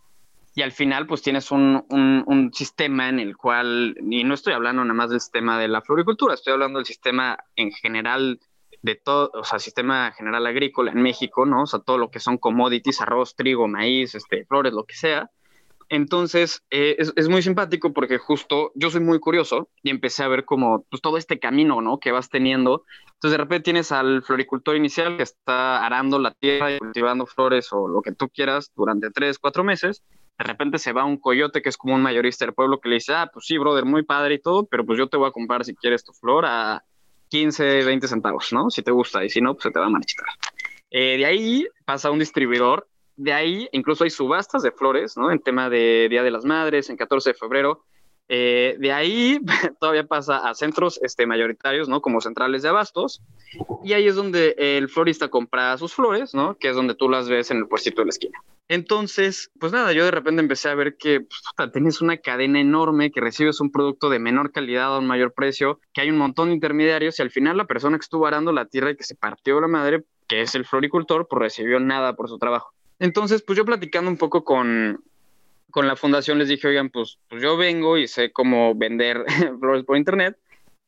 Y 0.59 0.61
al 0.61 0.73
final 0.73 1.07
pues 1.07 1.21
tienes 1.21 1.51
un, 1.51 1.85
un, 1.89 2.51
sistema 2.53 3.07
en 3.07 3.17
el 3.17 3.37
cual, 3.37 3.95
y 4.01 4.25
no 4.25 4.33
estoy 4.33 4.51
hablando 4.51 4.83
nada 4.83 4.93
más 4.93 5.09
del 5.09 5.21
sistema 5.21 5.57
de 5.57 5.69
la 5.69 5.81
floricultura, 5.81 6.33
estoy 6.33 6.51
hablando 6.51 6.79
del 6.79 6.85
sistema 6.85 7.37
en 7.55 7.71
general 7.71 8.41
de 8.81 8.95
todo, 8.95 9.31
o 9.35 9.45
sea, 9.45 9.57
sistema 9.59 10.11
general 10.11 10.45
agrícola 10.45 10.91
en 10.91 11.01
México, 11.01 11.45
¿no? 11.45 11.63
O 11.63 11.65
sea, 11.65 11.79
todo 11.79 11.97
lo 11.97 12.11
que 12.11 12.19
son 12.19 12.37
commodities, 12.37 12.99
arroz, 12.99 13.37
trigo, 13.37 13.69
maíz, 13.69 14.15
este, 14.15 14.43
flores, 14.47 14.73
lo 14.73 14.83
que 14.83 14.95
sea. 14.95 15.31
Entonces, 15.87 16.61
eh, 16.71 16.97
es, 16.99 17.13
es, 17.15 17.29
muy 17.29 17.41
simpático 17.41 17.93
porque 17.93 18.17
justo 18.17 18.73
yo 18.75 18.89
soy 18.89 18.99
muy 18.99 19.19
curioso 19.21 19.69
y 19.81 19.91
empecé 19.91 20.23
a 20.23 20.27
ver 20.27 20.43
como 20.43 20.83
pues, 20.89 21.01
todo 21.01 21.17
este 21.17 21.39
camino, 21.39 21.79
¿no? 21.79 22.01
Que 22.01 22.11
vas 22.11 22.29
teniendo. 22.29 22.83
Entonces, 23.13 23.31
de 23.31 23.37
repente 23.37 23.63
tienes 23.63 23.93
al 23.93 24.23
floricultor 24.23 24.75
inicial 24.75 25.15
que 25.15 25.23
está 25.23 25.85
arando 25.85 26.19
la 26.19 26.31
tierra 26.33 26.73
y 26.73 26.79
cultivando 26.79 27.25
flores 27.25 27.71
o 27.71 27.87
lo 27.87 28.01
que 28.01 28.11
tú 28.11 28.27
quieras 28.27 28.73
durante 28.75 29.09
tres, 29.09 29.39
cuatro 29.39 29.63
meses 29.63 30.03
de 30.39 30.45
repente 30.45 30.79
se 30.79 30.93
va 30.93 31.03
un 31.03 31.17
coyote 31.17 31.61
que 31.61 31.67
es 31.67 31.75
como 31.75 31.95
un 31.95 32.01
mayorista 32.01 32.45
del 32.45 32.53
pueblo 32.53 32.79
que 32.79 32.87
le 32.87 32.95
dice, 32.95 33.13
ah, 33.13 33.29
pues 33.31 33.45
sí, 33.45 33.57
brother, 33.57 33.83
muy 33.83 34.03
padre 34.03 34.35
y 34.35 34.39
todo, 34.39 34.65
pero 34.65 34.85
pues 34.85 34.97
yo 34.97 35.07
te 35.07 35.17
voy 35.17 35.27
a 35.27 35.33
comprar 35.33 35.65
si 35.65 35.75
quieres 35.75 36.05
tu 36.05 36.13
flor 36.13 36.45
a 36.45 36.81
15, 37.27 37.83
20 37.83 38.07
centavos, 38.07 38.53
¿no? 38.53 38.69
Si 38.69 38.81
te 38.81 38.91
gusta 38.91 39.23
y 39.25 39.29
si 39.29 39.41
no, 39.41 39.53
pues 39.53 39.63
se 39.63 39.71
te 39.71 39.79
va 39.79 39.87
a 39.87 39.89
marchitar. 39.89 40.27
Eh, 40.91 41.17
de 41.17 41.25
ahí 41.25 41.67
pasa 41.83 42.09
un 42.09 42.19
distribuidor, 42.19 42.87
de 43.17 43.33
ahí 43.33 43.67
incluso 43.73 44.05
hay 44.05 44.09
subastas 44.09 44.63
de 44.63 44.71
flores, 44.71 45.17
¿no? 45.17 45.29
En 45.29 45.39
tema 45.39 45.69
de 45.69 46.07
Día 46.09 46.23
de 46.23 46.31
las 46.31 46.45
Madres, 46.45 46.89
en 46.89 46.95
14 46.95 47.31
de 47.31 47.33
febrero. 47.33 47.83
Eh, 48.31 48.75
de 48.79 48.93
ahí 48.93 49.39
todavía 49.79 50.05
pasa 50.05 50.47
a 50.47 50.53
centros 50.53 50.99
este, 51.03 51.25
mayoritarios, 51.25 51.89
¿no? 51.89 52.01
Como 52.01 52.21
centrales 52.21 52.61
de 52.61 52.69
abastos. 52.69 53.21
Y 53.83 53.93
ahí 53.93 54.07
es 54.07 54.15
donde 54.15 54.55
el 54.57 54.87
florista 54.87 55.29
compra 55.29 55.75
sus 55.77 55.95
flores, 55.95 56.35
¿no? 56.35 56.55
Que 56.55 56.69
es 56.69 56.75
donde 56.75 56.93
tú 56.93 57.09
las 57.09 57.27
ves 57.27 57.49
en 57.49 57.57
el 57.57 57.67
puestito 57.67 58.01
de 58.01 58.05
la 58.05 58.09
esquina. 58.11 58.39
Entonces, 58.67 59.49
pues 59.59 59.71
nada, 59.71 59.93
yo 59.93 60.05
de 60.05 60.11
repente 60.11 60.41
empecé 60.41 60.69
a 60.69 60.75
ver 60.75 60.95
que 60.95 61.21
pues, 61.21 61.71
tienes 61.71 62.01
una 62.01 62.17
cadena 62.17 62.61
enorme, 62.61 63.11
que 63.11 63.19
recibes 63.19 63.59
un 63.61 63.71
producto 63.71 64.11
de 64.11 64.19
menor 64.19 64.51
calidad 64.51 64.95
a 64.95 64.99
un 64.99 65.07
mayor 65.07 65.33
precio, 65.33 65.79
que 65.91 66.01
hay 66.01 66.11
un 66.11 66.19
montón 66.19 66.49
de 66.49 66.53
intermediarios 66.53 67.17
y 67.17 67.23
al 67.23 67.31
final 67.31 67.57
la 67.57 67.65
persona 67.65 67.97
que 67.97 68.03
estuvo 68.03 68.27
arando 68.27 68.51
la 68.51 68.65
tierra 68.65 68.91
y 68.91 68.95
que 68.95 69.03
se 69.03 69.15
partió 69.15 69.59
la 69.59 69.67
madre, 69.67 70.03
que 70.27 70.41
es 70.41 70.53
el 70.53 70.65
floricultor, 70.65 71.27
pues 71.27 71.41
recibió 71.41 71.79
nada 71.79 72.15
por 72.15 72.29
su 72.29 72.37
trabajo. 72.37 72.71
Entonces, 72.99 73.41
pues 73.41 73.57
yo 73.57 73.65
platicando 73.65 74.11
un 74.11 74.17
poco 74.17 74.43
con, 74.43 75.01
con 75.71 75.87
la 75.87 75.95
fundación 75.95 76.37
les 76.37 76.47
dije, 76.47 76.67
oigan, 76.67 76.89
pues, 76.89 77.19
pues 77.29 77.41
yo 77.41 77.57
vengo 77.57 77.97
y 77.97 78.07
sé 78.07 78.31
cómo 78.31 78.75
vender 78.75 79.23
flores 79.59 79.83
por 79.85 79.97
internet 79.97 80.37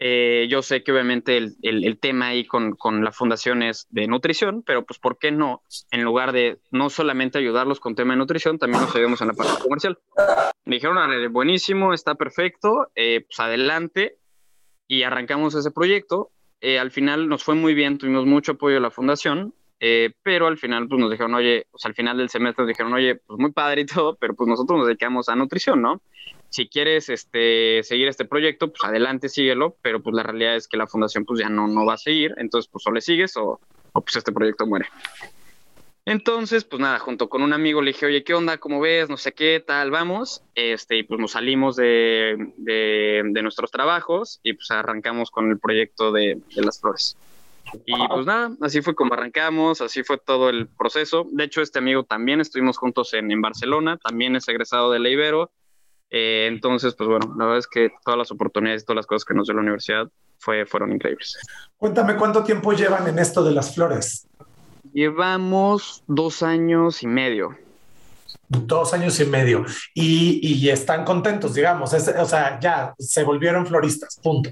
eh, 0.04 0.48
yo 0.50 0.64
sé 0.64 0.84
que 0.84 0.92
obviamente 0.92 1.38
el, 1.38 1.56
el, 1.62 2.00
tema 2.00 2.30
ahí 2.30 2.44
con, 2.44 2.76
con, 2.76 3.04
la 3.04 3.12
fundación 3.12 3.62
es 3.62 3.86
de 3.92 4.08
nutrición, 4.08 4.64
pero 4.64 4.84
pues 4.84 4.98
¿por 4.98 5.20
qué 5.20 5.32
no? 5.32 5.62
En 5.92 6.02
lugar 6.02 6.32
de 6.32 6.58
no 6.72 6.90
solamente 6.90 7.38
ayudarlos 7.38 7.80
con 7.80 7.94
tema 7.94 8.14
de 8.14 8.18
nutrición, 8.18 8.58
también 8.58 8.82
nos 8.82 8.96
ayudamos 8.96 9.22
en 9.22 9.28
la 9.28 9.36
parte 9.36 9.62
comercial. 9.62 10.00
Me 10.66 10.78
dijeron, 10.78 10.98
buenísimo, 11.32 11.94
está 11.94 12.16
perfecto, 12.16 12.90
eh, 12.96 13.26
pues 13.28 13.40
adelante. 13.40 14.18
Y 14.88 15.04
arrancamos 15.04 15.54
ese 15.54 15.70
proyecto. 15.70 16.32
Eh, 16.62 16.80
al 16.80 16.90
final 16.90 17.30
nos 17.30 17.44
fue 17.44 17.54
muy 17.54 17.76
bien, 17.76 18.00
tuvimos 18.00 18.26
mucho 18.26 18.54
apoyo 18.54 18.74
de 18.74 18.82
la 18.82 18.90
fundación, 18.90 19.54
pero 20.24 20.48
al 20.48 20.58
final 20.58 20.88
pues 20.88 21.00
nos 21.00 21.10
dijeron, 21.10 21.34
oye, 21.34 21.66
pues 21.72 21.86
al 21.86 21.96
final 21.96 22.18
del 22.18 22.30
semestre 22.30 22.64
nos 22.64 22.70
dijeron, 22.70 22.94
oye, 22.94 23.16
pues 23.16 23.40
muy 23.40 23.52
padre 23.52 23.82
y 23.82 23.86
todo, 23.86 24.16
pero 24.20 24.36
pues 24.36 24.48
nosotros 24.48 24.80
nos 24.80 24.88
dedicamos 24.88 25.30
a 25.30 25.36
nutrición, 25.36 25.82
¿no? 25.82 26.02
si 26.52 26.68
quieres 26.68 27.08
este, 27.08 27.82
seguir 27.82 28.10
este 28.10 28.26
proyecto, 28.26 28.68
pues 28.68 28.84
adelante, 28.84 29.30
síguelo, 29.30 29.78
pero 29.82 30.04
pues 30.04 30.14
la 30.14 30.24
realidad 30.24 30.58
es 30.58 30.68
que 30.68 30.76
la 30.76 30.86
fundación 30.86 31.24
pues 31.24 31.40
ya 31.40 31.48
no, 31.48 31.66
no 31.68 31.86
va 31.86 31.94
a 31.94 31.98
seguir, 31.98 32.34
entonces 32.38 32.70
pues 32.70 32.86
o 32.86 32.92
le 32.92 33.00
sigues 33.00 33.38
o, 33.38 33.62
o 33.94 34.02
pues 34.02 34.18
este 34.18 34.34
proyecto 34.34 34.68
muere. 34.68 34.88
Entonces, 36.04 36.66
pues 36.66 36.82
nada, 36.82 37.00
junto 37.00 37.30
con 37.30 37.42
un 37.42 37.54
amigo 37.54 37.82
le 37.82 37.92
dije, 37.92 38.08
oye, 38.08 38.24
¿qué 38.24 38.34
onda? 38.34 38.58
¿Cómo 38.58 38.82
ves? 38.82 39.08
No 39.08 39.18
sé 39.18 39.34
qué, 39.34 39.64
tal, 39.66 39.92
vamos. 39.92 40.44
Este, 40.56 40.98
y 40.98 41.04
pues 41.04 41.22
nos 41.22 41.32
salimos 41.32 41.76
de, 41.76 42.36
de, 42.58 43.22
de 43.24 43.42
nuestros 43.44 43.72
trabajos 43.72 44.40
y 44.44 44.54
pues 44.54 44.72
arrancamos 44.72 45.30
con 45.30 45.52
el 45.52 45.60
proyecto 45.60 46.12
de, 46.12 46.42
de, 46.56 46.62
las 46.64 46.82
flores. 46.82 47.16
Y 47.86 48.08
pues 48.08 48.26
nada, 48.26 48.52
así 48.62 48.82
fue 48.82 48.96
como 48.96 49.14
arrancamos, 49.14 49.82
así 49.82 50.04
fue 50.04 50.18
todo 50.18 50.50
el 50.50 50.68
proceso. 50.68 51.26
De 51.32 51.46
hecho, 51.46 51.62
este 51.62 51.80
amigo 51.80 52.04
también 52.04 52.42
estuvimos 52.42 52.78
juntos 52.78 53.14
en, 53.14 53.32
en 53.32 53.42
Barcelona, 53.42 53.98
también 53.98 54.36
es 54.36 54.48
egresado 54.48 54.92
de 54.92 55.00
la 55.00 55.10
Ibero 55.10 55.52
eh, 56.12 56.48
entonces, 56.48 56.94
pues 56.94 57.10
bueno, 57.10 57.34
la 57.38 57.46
verdad 57.46 57.60
es 57.60 57.68
que 57.68 57.90
todas 58.04 58.18
las 58.18 58.32
oportunidades, 58.32 58.84
todas 58.84 58.98
las 58.98 59.08
cosas 59.08 59.24
que 59.24 59.34
nos 59.34 59.48
dio 59.48 59.56
la 59.56 59.62
universidad 59.62 60.10
fue, 60.40 60.66
fueron 60.66 60.92
increíbles. 60.92 61.38
Cuéntame 61.78 62.18
cuánto 62.18 62.44
tiempo 62.44 62.74
llevan 62.74 63.08
en 63.08 63.18
esto 63.18 63.44
de 63.44 63.52
las 63.52 63.74
flores. 63.74 64.28
Llevamos 64.92 66.04
dos 66.08 66.44
años 66.44 67.02
y 67.02 67.08
medio. 67.08 67.58
Dos 68.50 68.94
años 68.94 69.18
y 69.22 69.26
medio. 69.26 69.66
Y, 69.94 70.42
y 70.46 70.70
están 70.70 71.06
contentos, 71.06 71.54
digamos. 71.54 71.94
o 71.94 72.26
sea, 72.26 72.60
ya 72.60 72.94
se 73.00 73.24
volvieron 73.24 73.66
floristas, 73.66 74.20
punto. 74.22 74.50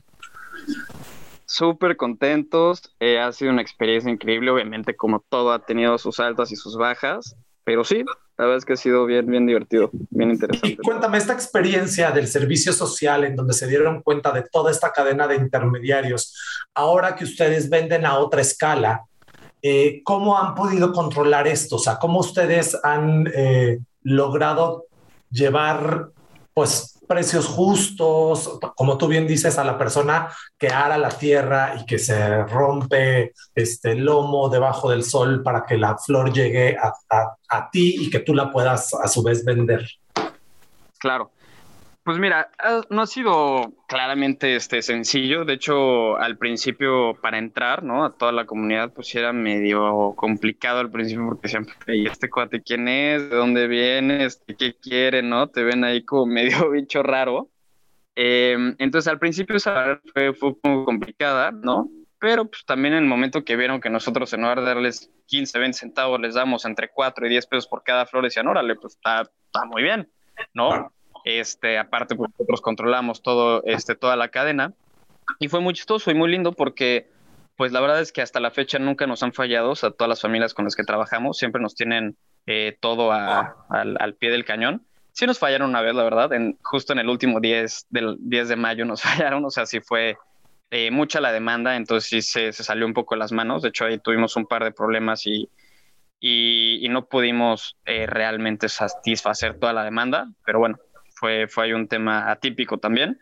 Súper 1.50 1.98
contentos. 1.98 2.94
Eh, 3.00 3.20
ha 3.20 3.32
sido 3.32 3.52
una 3.52 3.64
experiencia 3.64 4.12
increíble. 4.12 4.52
Obviamente, 4.52 4.96
como 4.96 5.26
todo, 5.30 5.52
ha 5.52 5.66
tenido 5.66 5.98
sus 5.98 6.20
altas 6.20 6.52
y 6.52 6.56
sus 6.56 6.78
bajas. 6.78 7.36
Pero 7.64 7.84
sí, 7.84 8.04
la 8.38 8.46
verdad 8.46 8.58
es 8.58 8.66
que 8.66 8.74
ha 8.74 8.78
sido 8.78 9.08
bien, 9.08 9.26
bien 9.26 9.48
divertido, 9.48 9.90
bien 10.12 10.30
interesante. 10.30 10.70
Y 10.70 10.78
cuéntame 10.78 11.18
esta 11.18 11.34
experiencia 11.34 12.12
del 12.12 12.28
servicio 12.28 12.72
social 12.72 13.24
en 13.24 13.36
donde 13.36 13.54
se 13.54 13.66
dieron 13.66 14.04
cuenta 14.04 14.32
de 14.32 14.44
toda 14.44 14.70
esta 14.70 14.92
cadena 14.92 15.28
de 15.28 15.38
intermediarios. 15.38 16.36
Ahora 16.76 17.16
que 17.16 17.24
ustedes 17.24 17.68
venden 17.68 18.06
a 18.06 18.20
otra 18.20 18.42
escala, 18.42 19.06
eh, 19.64 20.02
¿cómo 20.04 20.38
han 20.38 20.54
podido 20.54 20.94
controlar 20.94 21.48
esto? 21.48 21.78
O 21.78 21.80
sea, 21.80 21.98
¿cómo 21.98 22.20
ustedes 22.20 22.78
han 22.84 23.26
eh, 23.34 23.80
logrado 24.04 24.86
llevar, 25.32 26.12
pues, 26.54 26.99
precios 27.10 27.48
justos, 27.48 28.60
como 28.76 28.96
tú 28.96 29.08
bien 29.08 29.26
dices, 29.26 29.58
a 29.58 29.64
la 29.64 29.80
persona 29.80 30.32
que 30.60 30.68
ara 30.68 30.96
la 30.96 31.10
tierra 31.10 31.74
y 31.82 31.86
que 31.88 31.98
se 31.98 32.44
rompe 32.44 33.34
este 33.56 33.96
lomo 33.96 34.48
debajo 34.48 34.92
del 34.92 35.04
sol 35.04 35.42
para 35.42 35.66
que 35.66 35.76
la 35.76 35.98
flor 35.98 36.32
llegue 36.32 36.78
a, 36.78 36.94
a 37.50 37.70
ti 37.72 37.96
y 38.00 38.12
que 38.12 38.20
tú 38.20 38.36
la 38.36 38.52
puedas 38.52 38.94
a 38.94 39.08
su 39.08 39.24
vez 39.24 39.44
vender. 39.44 39.90
Claro. 41.00 41.32
Pues 42.10 42.18
mira, 42.18 42.50
no 42.90 43.04
ha 43.04 43.06
sido 43.06 43.72
claramente 43.88 44.56
este 44.56 44.82
sencillo. 44.82 45.46
De 45.46 45.54
hecho, 45.54 46.18
al 46.18 46.40
principio 46.40 47.14
para 47.22 47.38
entrar, 47.38 47.84
¿no? 47.84 48.04
A 48.04 48.18
toda 48.18 48.32
la 48.32 48.48
comunidad, 48.48 48.92
pues 48.92 49.14
era 49.14 49.32
medio 49.32 50.16
complicado 50.16 50.80
al 50.80 50.90
principio 50.90 51.28
porque 51.28 51.50
siempre, 51.50 51.98
¿y 51.98 52.08
este 52.08 52.28
cuate 52.28 52.64
quién 52.64 52.88
es? 52.88 53.30
¿De 53.30 53.36
dónde 53.36 53.68
viene? 53.68 54.26
Este, 54.26 54.56
¿Qué 54.56 54.74
quiere? 54.74 55.22
¿No? 55.22 55.50
Te 55.50 55.62
ven 55.62 55.84
ahí 55.84 56.04
como 56.04 56.26
medio 56.34 56.72
bicho 56.72 57.04
raro. 57.04 57.52
Em, 58.16 58.76
entonces, 58.80 59.08
al 59.08 59.20
principio 59.20 59.58
esa 59.58 60.02
fue, 60.12 60.34
fue 60.34 60.56
muy 60.64 60.86
complicada, 60.86 61.52
¿no? 61.52 61.92
Pero 62.18 62.46
pues 62.50 62.66
también 62.66 62.96
en 62.96 63.04
el 63.04 63.08
momento 63.08 63.46
que 63.46 63.56
vieron 63.56 63.80
que 63.80 63.92
nosotros 63.92 64.34
en 64.34 64.42
lugar 64.42 64.62
de 64.62 64.66
darles 64.66 65.12
15, 65.28 65.60
20 65.60 65.78
centavos, 65.78 66.20
les 66.20 66.34
damos 66.34 66.66
entre 66.66 66.90
4 66.90 67.28
y 67.28 67.30
10 67.30 67.46
pesos 67.46 67.68
por 67.68 67.84
cada 67.84 68.08
flor, 68.08 68.24
decían, 68.24 68.48
órale, 68.48 68.78
pues 68.78 68.96
está, 68.96 69.22
está 69.22 69.66
muy 69.66 69.84
bien, 69.84 70.12
¿no? 70.56 70.92
Este, 71.26 71.78
aparte, 71.78 72.16
pues, 72.16 72.32
nosotros 72.32 72.62
controlamos 72.62 73.22
todo, 73.22 73.64
este, 73.66 73.96
toda 73.96 74.16
la 74.16 74.30
cadena. 74.30 74.74
Y 75.40 75.48
fue 75.48 75.60
muy 75.60 75.74
chistoso 75.74 76.10
y 76.12 76.16
muy 76.16 76.30
lindo 76.30 76.54
porque, 76.54 77.10
pues 77.56 77.72
la 77.72 77.82
verdad 77.82 78.02
es 78.02 78.12
que 78.12 78.22
hasta 78.22 78.40
la 78.40 78.52
fecha 78.52 78.80
nunca 78.80 79.06
nos 79.06 79.22
han 79.22 79.34
fallado, 79.34 79.72
o 79.72 79.76
sea, 79.76 79.92
todas 79.92 80.10
las 80.10 80.22
familias 80.22 80.54
con 80.54 80.66
las 80.66 80.76
que 80.76 80.84
trabajamos 80.84 81.38
siempre 81.38 81.62
nos 81.62 81.76
tienen 81.76 82.18
eh, 82.48 82.78
todo 82.80 83.12
al, 83.12 84.16
pie 84.18 84.32
del 84.32 84.46
cañón. 84.46 84.86
Sí 85.12 85.28
nos 85.28 85.38
fallaron 85.38 85.70
una 85.70 85.82
vez, 85.82 85.94
la 85.94 86.04
verdad, 86.04 86.34
en, 86.34 86.58
justo 86.64 86.94
en 86.94 87.00
el 87.00 87.10
último 87.10 87.40
10 87.40 87.88
del 87.90 88.18
10 88.20 88.50
de 88.50 88.56
mayo 88.56 88.86
nos 88.86 89.02
fallaron, 89.04 89.46
o 89.46 89.52
sea, 89.52 89.66
sí 89.66 89.82
fue 89.82 90.18
eh, 90.72 90.92
mucha 90.92 91.20
la 91.20 91.32
demanda, 91.32 91.76
entonces 91.76 92.10
sí 92.10 92.22
se, 92.22 92.52
salió 92.54 92.86
un 92.86 92.94
poco 92.94 93.16
las 93.16 93.32
manos. 93.32 93.62
De 93.62 93.70
hecho, 93.70 93.86
ahí 93.86 94.00
tuvimos 94.00 94.36
un 94.36 94.46
par 94.46 94.64
de 94.64 94.72
problemas 94.72 95.26
y, 95.26 95.50
y, 96.20 96.88
no 96.90 97.06
pudimos 97.06 97.78
eh, 97.86 98.06
realmente 98.08 98.70
satisfacer 98.70 99.60
toda 99.60 99.74
la 99.74 99.84
demanda, 99.84 100.28
pero 100.46 100.60
bueno, 100.60 100.80
fue, 101.20 101.48
fue 101.48 101.74
un 101.74 101.88
tema 101.88 102.32
atípico 102.32 102.78
también. 102.78 103.20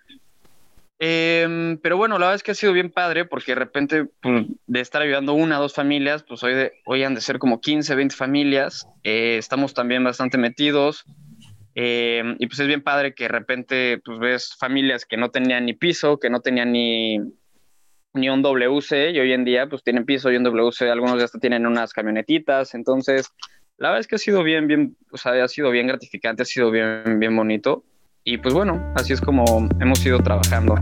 Em, 0.99 1.77
pero 1.77 1.97
bueno, 1.97 2.17
la 2.17 2.25
verdad 2.25 2.35
es 2.35 2.43
que 2.43 2.51
ha 2.51 2.55
sido 2.55 2.73
bien 2.73 2.91
padre 2.91 3.25
porque 3.25 3.51
de 3.51 3.59
repente 3.59 4.05
pues, 4.21 4.45
de 4.65 4.79
estar 4.79 5.01
ayudando 5.01 5.33
una 5.33 5.59
o 5.59 5.61
dos 5.61 5.73
familias, 5.73 6.23
pues 6.23 6.43
hoy, 6.43 6.53
hoy 6.85 7.03
han 7.03 7.13
de 7.13 7.21
ser 7.21 7.39
como 7.39 7.61
15, 7.61 7.95
20 7.95 8.15
familias. 8.15 8.87
Eh, 9.03 9.37
estamos 9.37 9.73
también 9.73 10.03
bastante 10.03 10.37
metidos. 10.37 11.05
Em, 11.75 12.35
y 12.39 12.47
pues 12.47 12.59
es 12.59 12.67
bien 12.67 12.81
padre 12.81 13.13
que 13.13 13.25
de 13.25 13.29
repente 13.29 14.01
pues 14.03 14.17
ves 14.17 14.55
familias 14.57 15.05
que 15.05 15.17
no 15.17 15.29
tenían 15.29 15.65
ni 15.65 15.73
piso, 15.73 16.19
que 16.19 16.29
no 16.29 16.39
tenían 16.39 16.71
ni, 16.71 17.19
ni 18.13 18.29
un 18.29 18.41
WC 18.41 19.11
y 19.11 19.19
hoy 19.19 19.31
en 19.31 19.45
día 19.45 19.67
pues 19.67 19.83
tienen 19.83 20.05
piso 20.05 20.31
y 20.31 20.37
un 20.37 20.43
WC, 20.43 20.89
algunos 20.89 21.19
ya 21.19 21.25
hasta 21.25 21.37
tienen 21.39 21.67
unas 21.67 21.93
camionetitas, 21.93 22.73
entonces 22.73 23.31
la 23.77 23.89
verdad 23.89 24.01
es 24.01 24.07
que 24.07 24.15
ha 24.15 24.19
sido 24.19 24.43
bien, 24.43 24.67
bien, 24.67 24.95
o 25.11 25.17
sea, 25.17 25.43
ha 25.43 25.47
sido 25.47 25.69
bien 25.69 25.87
gratificante, 25.87 26.43
ha 26.43 26.45
sido 26.45 26.71
bien, 26.71 27.19
bien 27.19 27.35
bonito 27.35 27.83
y 28.23 28.37
pues 28.37 28.53
bueno, 28.53 28.93
así 28.95 29.13
es 29.13 29.21
como 29.21 29.69
hemos 29.79 30.05
ido 30.05 30.19
trabajando. 30.19 30.75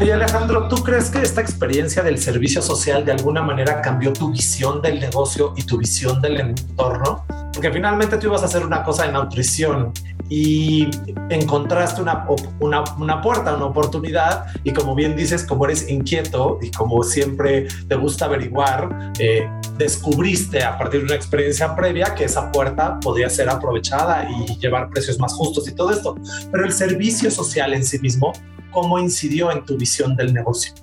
Y 0.00 0.10
Alejandro, 0.10 0.66
¿tú 0.68 0.82
crees 0.82 1.08
que 1.08 1.20
esta 1.20 1.40
experiencia 1.40 2.02
del 2.02 2.18
servicio 2.18 2.60
social 2.60 3.04
de 3.04 3.12
alguna 3.12 3.42
manera 3.42 3.80
cambió 3.80 4.12
tu 4.12 4.32
visión 4.32 4.82
del 4.82 4.98
negocio 4.98 5.54
y 5.56 5.62
tu 5.62 5.78
visión 5.78 6.20
del 6.20 6.40
entorno? 6.40 7.24
Porque 7.52 7.70
finalmente 7.70 8.18
tú 8.18 8.26
ibas 8.26 8.42
a 8.42 8.46
hacer 8.46 8.66
una 8.66 8.82
cosa 8.82 9.06
de 9.06 9.12
nutrición 9.12 9.92
y 10.28 10.90
encontraste 11.30 12.02
una, 12.02 12.26
una, 12.58 12.82
una, 12.98 13.22
puerta, 13.22 13.54
una 13.54 13.66
oportunidad 13.66 14.46
y 14.64 14.72
como 14.72 14.96
bien 14.96 15.14
dices, 15.14 15.46
como 15.46 15.64
eres 15.64 15.88
inquieto 15.88 16.58
y 16.60 16.72
como 16.72 17.02
siempre 17.04 17.68
te 17.88 17.94
gusta 17.94 18.24
averiguar, 18.24 19.12
eh, 19.20 19.48
descubriste 19.78 20.64
a 20.64 20.76
partir 20.76 21.00
de 21.00 21.06
una 21.06 21.14
experiencia 21.14 21.74
previa 21.76 22.14
que 22.14 22.24
esa 22.24 22.50
puerta 22.50 22.98
podía 23.00 23.30
ser 23.30 23.48
aprovechada 23.48 24.28
y 24.28 24.58
llevar 24.58 24.90
precios 24.90 25.20
más 25.20 25.32
justos 25.34 25.68
y 25.68 25.74
todo 25.74 25.92
esto. 25.92 26.16
Pero 26.50 26.64
el 26.64 26.72
servicio 26.72 27.30
social 27.30 27.72
en 27.74 27.84
sí 27.84 28.00
mismo 28.00 28.32
cómo 28.74 28.98
incidió 28.98 29.50
en 29.50 29.64
tu 29.64 29.78
visión 29.78 30.14
del 30.16 30.34
negocio? 30.34 30.74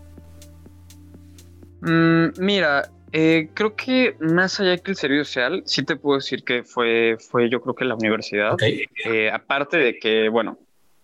Mm, 1.81 2.29
mira, 2.39 2.89
eh, 3.11 3.49
creo 3.53 3.75
que 3.75 4.15
más 4.19 4.59
allá 4.59 4.77
que 4.77 4.91
el 4.91 4.97
servicio 4.97 5.25
social, 5.25 5.63
sí 5.65 5.83
te 5.83 5.97
puedo 5.97 6.17
decir 6.17 6.43
que 6.43 6.63
fue, 6.63 7.17
fue 7.19 7.49
yo 7.49 7.61
creo 7.61 7.75
que 7.75 7.85
la 7.85 7.95
universidad. 7.95 8.55
Eh, 8.61 9.29
aparte 9.31 9.77
de 9.77 9.99
que, 9.99 10.29
bueno, 10.29 10.57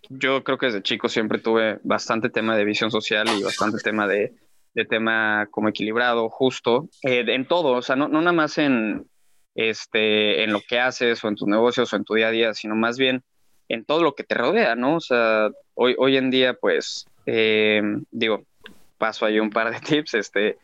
yo 0.10 0.44
creo 0.44 0.58
que 0.58 0.68
desde 0.68 0.82
chico 0.82 1.10
siempre 1.10 1.40
tuve 1.40 1.80
bastante 1.84 2.30
tema 2.30 2.56
de 2.56 2.66
visión 2.66 2.90
social 2.90 3.28
y 3.38 3.44
bastante 3.44 3.80
tema 3.84 4.08
de, 4.08 4.34
de 4.74 4.86
tema 4.86 5.48
como 5.52 5.70
equilibrado, 5.70 6.30
justo, 6.30 6.88
eh, 7.04 7.26
en 7.28 7.46
todo, 7.46 7.74
o 7.74 7.82
sea, 7.82 7.96
no, 7.96 8.08
no 8.08 8.22
nada 8.22 8.32
más 8.32 8.58
en, 8.58 9.06
este, 9.56 10.44
en 10.44 10.54
lo 10.54 10.62
que 10.62 10.80
haces 10.80 11.24
o 11.24 11.28
en 11.28 11.36
tus 11.36 11.48
negocios 11.48 11.92
o 11.92 11.96
en 11.96 12.06
tu 12.06 12.14
día 12.14 12.28
a 12.28 12.32
día, 12.32 12.54
sino 12.54 12.76
más 12.76 12.98
bien 12.98 13.24
en 13.68 13.84
todo 13.84 14.04
lo 14.04 14.16
que 14.16 14.24
te 14.24 14.36
rodea, 14.36 14.76
¿no? 14.76 14.96
O 14.96 15.00
sea, 15.02 15.50
hoy, 15.78 15.96
hoy 15.98 16.18
en 16.18 16.30
día, 16.30 16.56
pues, 16.56 17.08
eh, 17.26 17.82
digo, 18.12 18.44
paso 18.98 19.26
ahí 19.26 19.40
un 19.40 19.52
par 19.52 19.72
de 19.72 19.80
tips, 19.88 20.16
este, 20.16 20.58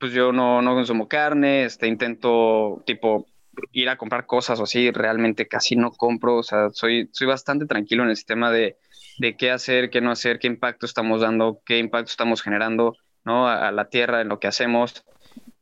pues 0.00 0.12
yo 0.12 0.32
no, 0.32 0.62
no 0.62 0.74
consumo 0.74 1.06
carne, 1.06 1.64
este, 1.64 1.86
intento, 1.86 2.82
tipo, 2.86 3.26
ir 3.72 3.88
a 3.88 3.96
comprar 3.96 4.26
cosas 4.26 4.58
o 4.58 4.64
así, 4.64 4.90
realmente 4.90 5.46
casi 5.46 5.76
no 5.76 5.92
compro, 5.92 6.38
o 6.38 6.42
sea, 6.42 6.70
soy, 6.70 7.08
soy 7.12 7.26
bastante 7.26 7.66
tranquilo 7.66 8.02
en 8.02 8.10
el 8.10 8.16
sistema 8.16 8.50
de, 8.50 8.76
de 9.18 9.36
qué 9.36 9.50
hacer, 9.50 9.90
qué 9.90 10.00
no 10.00 10.10
hacer, 10.10 10.38
qué 10.38 10.48
impacto 10.48 10.86
estamos 10.86 11.20
dando, 11.20 11.60
qué 11.64 11.78
impacto 11.78 12.10
estamos 12.10 12.42
generando, 12.42 12.96
¿no? 13.24 13.46
A, 13.46 13.70
la 13.70 13.88
tierra, 13.88 14.22
en 14.22 14.28
lo 14.28 14.40
que 14.40 14.48
hacemos, 14.48 15.04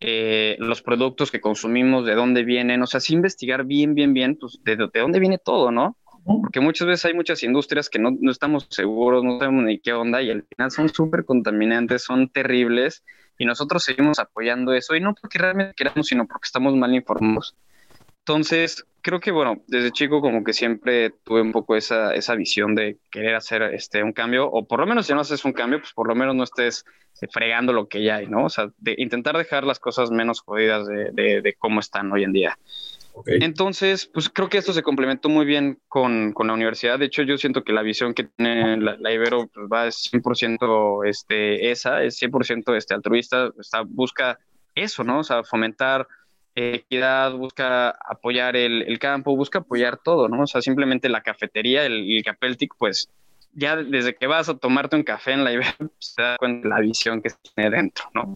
eh, 0.00 0.56
los 0.58 0.80
productos 0.80 1.30
que 1.30 1.40
consumimos, 1.40 2.06
de 2.06 2.14
dónde 2.14 2.44
vienen, 2.44 2.82
o 2.82 2.86
sea, 2.86 3.00
sí 3.00 3.14
investigar 3.14 3.64
bien, 3.64 3.94
bien, 3.94 4.14
bien, 4.14 4.36
pues, 4.36 4.60
de, 4.64 4.76
de 4.76 5.00
dónde 5.00 5.18
viene 5.18 5.38
todo, 5.38 5.70
¿no? 5.70 5.96
Porque 6.24 6.60
muchas 6.60 6.86
veces 6.86 7.04
hay 7.06 7.14
muchas 7.14 7.42
industrias 7.42 7.88
que 7.88 7.98
no, 7.98 8.16
no 8.20 8.30
estamos 8.30 8.66
seguros, 8.70 9.24
no 9.24 9.38
sabemos 9.38 9.64
ni 9.64 9.78
qué 9.78 9.92
onda 9.92 10.22
y 10.22 10.30
al 10.30 10.44
final 10.44 10.70
son 10.70 10.88
súper 10.88 11.24
contaminantes, 11.24 12.02
son 12.02 12.28
terribles 12.28 13.04
y 13.38 13.44
nosotros 13.44 13.82
seguimos 13.84 14.18
apoyando 14.18 14.72
eso 14.72 14.94
y 14.94 15.00
no 15.00 15.14
porque 15.14 15.38
realmente 15.38 15.74
queramos, 15.74 16.06
sino 16.06 16.26
porque 16.26 16.46
estamos 16.46 16.74
mal 16.76 16.94
informados. 16.94 17.56
Entonces, 18.20 18.84
creo 19.00 19.18
que, 19.18 19.32
bueno, 19.32 19.64
desde 19.66 19.90
chico 19.90 20.20
como 20.20 20.44
que 20.44 20.52
siempre 20.52 21.10
tuve 21.10 21.42
un 21.42 21.50
poco 21.50 21.74
esa, 21.74 22.14
esa 22.14 22.36
visión 22.36 22.76
de 22.76 22.98
querer 23.10 23.34
hacer 23.34 23.62
este, 23.62 24.04
un 24.04 24.12
cambio, 24.12 24.48
o 24.48 24.64
por 24.64 24.78
lo 24.78 24.86
menos 24.86 25.06
si 25.06 25.12
no 25.12 25.20
haces 25.20 25.44
un 25.44 25.52
cambio, 25.52 25.80
pues 25.80 25.92
por 25.92 26.06
lo 26.06 26.14
menos 26.14 26.36
no 26.36 26.44
estés 26.44 26.84
fregando 27.32 27.72
lo 27.72 27.88
que 27.88 28.04
ya 28.04 28.16
hay, 28.16 28.28
¿no? 28.28 28.44
O 28.44 28.48
sea, 28.48 28.70
de 28.78 28.94
intentar 28.96 29.36
dejar 29.36 29.64
las 29.64 29.80
cosas 29.80 30.12
menos 30.12 30.40
jodidas 30.40 30.86
de, 30.86 31.10
de, 31.12 31.42
de 31.42 31.54
cómo 31.54 31.80
están 31.80 32.12
hoy 32.12 32.22
en 32.22 32.32
día. 32.32 32.58
Entonces, 33.26 34.06
pues 34.06 34.28
creo 34.28 34.48
que 34.48 34.58
esto 34.58 34.72
se 34.72 34.82
complementó 34.82 35.28
muy 35.28 35.44
bien 35.44 35.78
con, 35.88 36.32
con, 36.32 36.46
la 36.46 36.54
universidad. 36.54 36.98
De 36.98 37.06
hecho, 37.06 37.22
yo 37.22 37.36
siento 37.36 37.62
que 37.62 37.72
la 37.72 37.82
visión 37.82 38.14
que 38.14 38.24
tiene 38.24 38.78
la, 38.78 39.12
Ibero 39.12 39.48
pues, 39.48 39.66
va 39.72 39.86
es 39.86 40.10
100% 40.12 41.06
este, 41.06 41.70
esa, 41.70 42.02
es 42.02 42.20
100% 42.20 42.76
este, 42.76 42.94
altruista, 42.94 43.50
busca 43.86 44.38
eso, 44.74 45.04
¿no? 45.04 45.20
O 45.20 45.24
sea, 45.24 45.44
fomentar 45.44 46.08
equidad, 46.54 47.32
busca 47.32 47.90
apoyar 47.90 48.56
el, 48.56 48.82
el, 48.82 48.98
campo, 48.98 49.36
busca 49.36 49.60
apoyar 49.60 49.98
todo, 49.98 50.28
¿no? 50.28 50.42
O 50.42 50.46
sea, 50.46 50.60
simplemente 50.60 51.08
la 51.08 51.22
cafetería, 51.22 51.86
el, 51.86 52.16
el 52.16 52.24
Capeltic, 52.24 52.74
pues 52.78 53.08
ya 53.54 53.76
desde 53.76 54.14
que 54.14 54.26
vas 54.26 54.48
a 54.48 54.56
tomarte 54.56 54.96
un 54.96 55.02
café 55.02 55.32
en 55.32 55.44
la 55.44 55.52
Ibero, 55.52 55.74
pues, 55.78 55.92
se 55.98 56.22
da 56.22 56.36
cuenta 56.38 56.68
la 56.68 56.80
visión 56.80 57.22
que 57.22 57.30
tiene 57.54 57.70
dentro, 57.70 58.04
¿no? 58.14 58.34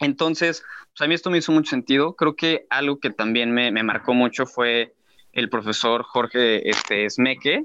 Entonces, 0.00 0.62
pues 0.94 1.04
a 1.04 1.08
mí 1.08 1.14
esto 1.14 1.28
me 1.30 1.38
hizo 1.38 1.50
mucho 1.50 1.70
sentido. 1.70 2.14
Creo 2.14 2.36
que 2.36 2.66
algo 2.70 3.00
que 3.00 3.10
también 3.10 3.52
me, 3.52 3.70
marcó 3.82 4.14
mucho 4.14 4.46
fue 4.46 4.94
el 5.32 5.48
profesor 5.48 6.04
Jorge 6.04 6.70
este, 6.70 7.10
Smeke, 7.10 7.64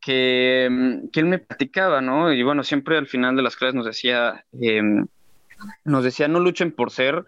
que, 0.00 0.68
mm, 0.70 1.08
que, 1.08 1.20
él 1.20 1.26
me 1.26 1.40
platicaba, 1.40 2.00
¿no? 2.00 2.32
Y 2.32 2.44
bueno, 2.44 2.62
siempre 2.62 2.96
al 2.96 3.08
final 3.08 3.34
de 3.34 3.42
las 3.42 3.56
clases 3.56 3.74
nos 3.74 3.84
decía, 3.84 4.44
em, 4.60 5.08
nos 5.84 6.04
decía, 6.04 6.28
no 6.28 6.38
luchen 6.38 6.70
por 6.70 6.92
ser 6.92 7.24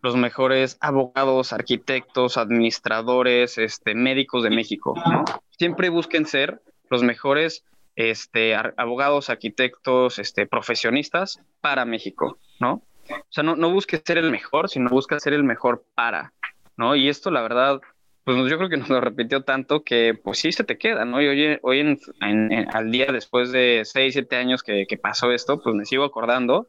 los 0.00 0.16
mejores 0.16 0.78
abogados, 0.80 1.52
arquitectos, 1.52 2.38
administradores, 2.38 3.58
este, 3.58 3.94
médicos 3.94 4.42
de 4.42 4.50
México, 4.50 4.94
¿no? 5.04 5.24
Siempre 5.50 5.90
busquen 5.90 6.24
ser 6.24 6.62
los 6.88 7.02
mejores 7.02 7.62
este, 7.94 8.54
abogados, 8.54 9.28
arquitectos, 9.28 10.18
este, 10.18 10.46
profesionistas 10.46 11.42
para 11.60 11.84
México, 11.84 12.38
¿no? 12.58 12.80
O 13.10 13.32
sea, 13.32 13.44
no, 13.44 13.56
no 13.56 13.70
busques 13.70 14.02
ser 14.04 14.18
el 14.18 14.30
mejor, 14.30 14.68
sino 14.68 14.90
busca 14.90 15.18
ser 15.20 15.32
el 15.32 15.44
mejor 15.44 15.84
para, 15.94 16.32
¿no? 16.76 16.96
Y 16.96 17.08
esto, 17.08 17.30
la 17.30 17.42
verdad, 17.42 17.80
pues 18.24 18.36
yo 18.50 18.58
creo 18.58 18.68
que 18.68 18.76
nos 18.76 18.90
lo 18.90 19.00
repitió 19.00 19.42
tanto 19.42 19.82
que 19.84 20.12
pues 20.22 20.38
sí 20.38 20.52
se 20.52 20.62
te 20.62 20.76
queda, 20.76 21.06
¿no? 21.06 21.22
Y 21.22 21.28
hoy, 21.28 21.58
hoy 21.62 21.80
en, 21.80 22.68
al 22.74 22.90
día 22.90 23.06
después 23.10 23.52
de 23.52 23.82
6, 23.84 24.12
7 24.12 24.36
años 24.36 24.62
que, 24.62 24.86
que, 24.86 24.98
pasó 24.98 25.32
esto, 25.32 25.62
pues 25.62 25.74
me 25.74 25.86
sigo 25.86 26.04
acordando. 26.04 26.68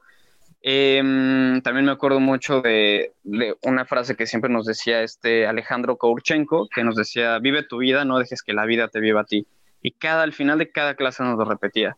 Em, 0.62 1.62
también 1.62 1.86
me 1.86 1.92
acuerdo 1.92 2.20
mucho 2.20 2.62
de, 2.62 3.14
de, 3.24 3.56
una 3.64 3.86
frase 3.86 4.16
que 4.16 4.26
siempre 4.26 4.50
nos 4.50 4.66
decía 4.66 5.04
este 5.04 5.48
Alejandro 5.48 5.98
Kourchenko, 5.98 6.70
que 6.70 6.84
nos 6.84 6.96
decía, 6.96 7.40
vive 7.40 7.64
tu 7.64 7.78
vida, 7.78 8.06
no 8.06 8.20
dejes 8.20 8.42
que 8.42 8.54
la 8.54 8.66
vida 8.66 8.88
te 8.88 9.02
viva 9.02 9.22
a 9.22 9.26
ti. 9.26 9.46
Y 9.82 9.92
cada, 9.92 10.24
al 10.24 10.34
final 10.34 10.60
de 10.60 10.72
cada 10.72 10.96
clase 10.96 11.24
nos 11.24 11.38
lo 11.38 11.46
repetía. 11.46 11.98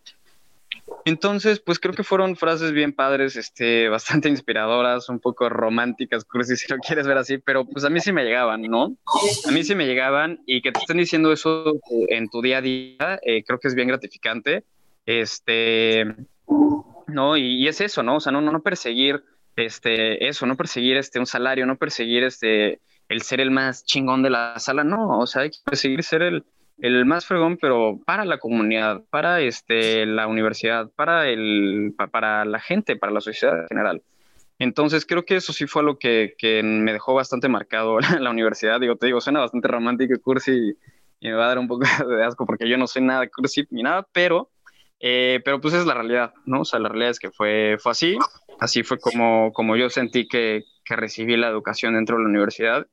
Entonces, 1.06 1.60
pues 1.60 1.80
creo 1.80 1.94
que 1.94 2.04
fueron 2.04 2.36
frases 2.36 2.72
bien 2.72 2.94
padres, 2.94 3.36
este, 3.36 3.90
bastante 3.90 4.30
inspiradoras, 4.30 5.10
un 5.10 5.20
poco 5.20 5.50
románticas, 5.50 6.26
cursi, 6.26 6.56
si 6.56 6.72
lo 6.72 6.78
quieres 6.78 7.08
ver 7.08 7.18
así, 7.18 7.38
pero 7.38 7.66
pues 7.66 7.86
a 7.86 7.90
mí 7.90 8.00
sí 8.00 8.12
me 8.12 8.24
llegaban, 8.24 8.62
¿no? 8.62 8.96
A 9.48 9.52
mí 9.52 9.64
sí 9.64 9.76
me 9.76 9.86
llegaban 9.86 10.42
y 10.46 10.62
que 10.62 10.72
te 10.72 10.80
estén 10.80 10.98
diciendo 10.98 11.32
eso 11.32 11.80
en 12.10 12.30
tu 12.30 12.42
día 12.42 12.60
a 12.60 12.62
día, 12.62 13.20
eh, 13.24 13.44
creo 13.44 13.60
que 13.60 13.68
es 13.68 13.76
bien 13.76 13.88
gratificante. 13.88 14.64
Este, 15.06 16.06
¿no? 17.08 17.38
Y, 17.38 17.68
es 17.68 17.82
eso, 17.82 18.04
¿no? 18.04 18.18
O 18.18 18.20
sea, 18.20 18.32
no, 18.32 18.42
no, 18.42 18.52
no 18.52 18.62
perseguir 18.62 19.24
este, 19.56 20.28
eso, 20.28 20.46
no 20.46 20.56
perseguir 20.56 20.98
este, 20.98 21.20
un 21.20 21.26
salario, 21.26 21.66
no 21.66 21.78
perseguir 21.78 22.24
este, 22.24 22.80
el 23.10 23.22
ser 23.22 23.42
el 23.42 23.52
más 23.52 23.84
chingón 23.84 24.24
de 24.24 24.30
la 24.30 24.60
sala, 24.60 24.84
no, 24.84 25.20
o 25.20 25.28
sea, 25.28 25.44
hay 25.44 25.52
que 25.52 25.60
perseguir 25.66 26.04
ser 26.04 26.22
el, 26.22 26.46
el 26.82 27.06
más 27.06 27.26
fregón, 27.28 27.58
pero 27.58 28.00
para 28.06 28.26
la 28.26 28.40
comunidad, 28.40 29.04
para 29.12 29.40
este, 29.42 30.06
la 30.08 30.28
universidad, 30.28 30.90
para, 30.96 31.30
el, 31.30 31.94
para 32.12 32.44
la 32.44 32.60
gente, 32.60 32.96
para 32.96 33.14
la 33.14 33.22
sociedad 33.22 33.62
en 33.62 33.68
general. 33.68 34.02
Entonces 34.58 35.06
creo 35.06 35.24
que 35.24 35.36
eso 35.36 35.54
sí 35.54 35.68
fue 35.68 35.84
lo 35.84 36.00
que, 36.00 36.34
que 36.38 36.64
me 36.64 36.92
dejó 36.92 37.14
bastante 37.14 37.48
marcado 37.48 38.00
la, 38.20 38.30
universidad. 38.32 38.80
Digo, 38.80 38.96
te 38.96 39.08
digo, 39.08 39.22
suena 39.22 39.40
bastante 39.40 39.68
romántico 39.68 40.16
y 40.16 40.20
cursi 40.20 40.52
y, 41.22 41.28
me 41.28 41.34
va 41.34 41.46
a 41.46 41.48
dar 41.50 41.60
un 41.60 41.68
poco 41.68 41.84
de 42.08 42.24
asco 42.24 42.48
porque 42.48 42.68
yo 42.68 42.78
no 42.78 42.88
soy 42.88 43.04
nada 43.04 43.28
cursi 43.28 43.64
ni 43.70 43.84
nada, 43.84 44.08
pero, 44.12 44.50
eh, 45.00 45.40
pero 45.46 45.62
pues 45.62 45.76
es 45.76 45.86
la 45.86 45.94
realidad, 45.94 46.34
¿no? 46.46 46.62
O 46.62 46.66
sea, 46.66 46.80
la 46.80 46.90
realidad 46.90 47.12
es 47.12 47.20
que 47.20 47.30
fue, 47.30 47.78
fue 47.80 47.92
así, 47.92 48.18
así 48.60 48.82
fue 48.82 48.98
como, 48.98 49.54
como 49.54 49.76
yo 49.76 49.88
sentí 49.92 50.28
que, 50.28 50.64
que 50.84 50.96
recibí 50.96 51.38
la 51.38 51.50
educación 51.50 51.94
dentro 51.94 52.18
de 52.18 52.24
la 52.24 52.30
universidad 52.30 52.88